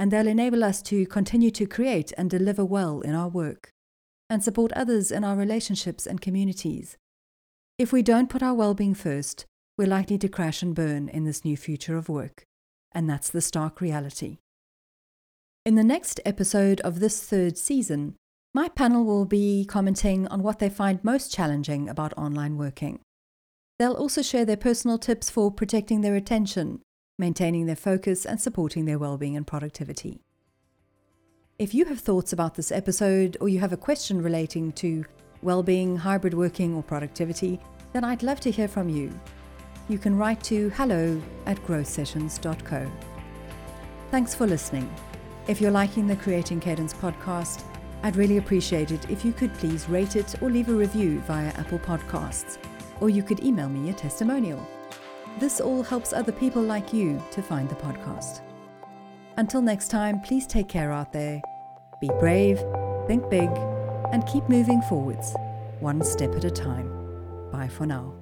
and 0.00 0.10
they'll 0.10 0.26
enable 0.26 0.64
us 0.64 0.80
to 0.80 1.04
continue 1.04 1.50
to 1.50 1.66
create 1.66 2.10
and 2.16 2.30
deliver 2.30 2.64
well 2.64 3.02
in 3.02 3.14
our 3.14 3.28
work 3.28 3.70
and 4.30 4.42
support 4.42 4.72
others 4.72 5.12
in 5.12 5.24
our 5.24 5.36
relationships 5.36 6.06
and 6.06 6.22
communities. 6.22 6.96
If 7.78 7.92
we 7.92 8.00
don't 8.00 8.30
put 8.30 8.42
our 8.42 8.54
well 8.54 8.72
being 8.72 8.94
first, 8.94 9.44
we're 9.76 9.86
likely 9.86 10.16
to 10.16 10.28
crash 10.28 10.62
and 10.62 10.74
burn 10.74 11.10
in 11.10 11.24
this 11.24 11.44
new 11.44 11.54
future 11.54 11.98
of 11.98 12.08
work, 12.08 12.44
and 12.92 13.10
that's 13.10 13.28
the 13.28 13.42
stark 13.42 13.82
reality. 13.82 14.38
In 15.64 15.74
the 15.74 15.84
next 15.84 16.20
episode 16.24 16.80
of 16.80 17.00
this 17.00 17.22
third 17.22 17.58
season, 17.58 18.16
my 18.54 18.68
panel 18.68 19.04
will 19.04 19.26
be 19.26 19.64
commenting 19.64 20.26
on 20.28 20.42
what 20.42 20.58
they 20.58 20.70
find 20.70 21.04
most 21.04 21.32
challenging 21.32 21.88
about 21.88 22.16
online 22.16 22.56
working. 22.56 23.00
They'll 23.78 23.92
also 23.92 24.22
share 24.22 24.44
their 24.44 24.56
personal 24.56 24.98
tips 24.98 25.30
for 25.30 25.50
protecting 25.50 26.00
their 26.00 26.16
attention 26.16 26.80
maintaining 27.20 27.66
their 27.66 27.76
focus, 27.76 28.26
and 28.26 28.40
supporting 28.40 28.86
their 28.86 28.98
well-being 28.98 29.36
and 29.36 29.46
productivity. 29.46 30.22
If 31.58 31.74
you 31.74 31.84
have 31.84 32.00
thoughts 32.00 32.32
about 32.32 32.54
this 32.54 32.72
episode 32.72 33.36
or 33.40 33.48
you 33.48 33.60
have 33.60 33.74
a 33.74 33.76
question 33.76 34.22
relating 34.22 34.72
to 34.72 35.04
well-being, 35.42 35.96
hybrid 35.96 36.34
working, 36.34 36.74
or 36.74 36.82
productivity, 36.82 37.60
then 37.92 38.02
I'd 38.02 38.22
love 38.22 38.40
to 38.40 38.50
hear 38.50 38.66
from 38.66 38.88
you. 38.88 39.12
You 39.88 39.98
can 39.98 40.16
write 40.16 40.42
to 40.44 40.70
hello 40.70 41.20
at 41.46 41.62
growthsessions.co. 41.66 42.90
Thanks 44.10 44.34
for 44.34 44.46
listening. 44.46 44.92
If 45.50 45.60
you're 45.60 45.72
liking 45.72 46.06
the 46.06 46.14
Creating 46.14 46.60
Cadence 46.60 46.94
podcast, 46.94 47.64
I'd 48.04 48.14
really 48.14 48.36
appreciate 48.36 48.92
it 48.92 49.10
if 49.10 49.24
you 49.24 49.32
could 49.32 49.52
please 49.54 49.88
rate 49.88 50.14
it 50.14 50.40
or 50.40 50.48
leave 50.48 50.68
a 50.68 50.72
review 50.72 51.18
via 51.26 51.48
Apple 51.48 51.80
Podcasts, 51.80 52.56
or 53.00 53.10
you 53.10 53.24
could 53.24 53.42
email 53.42 53.68
me 53.68 53.90
a 53.90 53.92
testimonial. 53.92 54.64
This 55.40 55.60
all 55.60 55.82
helps 55.82 56.12
other 56.12 56.30
people 56.30 56.62
like 56.62 56.92
you 56.92 57.20
to 57.32 57.42
find 57.42 57.68
the 57.68 57.74
podcast. 57.74 58.42
Until 59.38 59.60
next 59.60 59.88
time, 59.88 60.20
please 60.20 60.46
take 60.46 60.68
care 60.68 60.92
out 60.92 61.12
there. 61.12 61.42
Be 62.00 62.10
brave, 62.20 62.62
think 63.08 63.28
big, 63.28 63.50
and 64.12 64.24
keep 64.28 64.48
moving 64.48 64.80
forwards, 64.82 65.34
one 65.80 66.04
step 66.04 66.32
at 66.36 66.44
a 66.44 66.50
time. 66.52 67.50
Bye 67.50 67.66
for 67.66 67.86
now. 67.86 68.19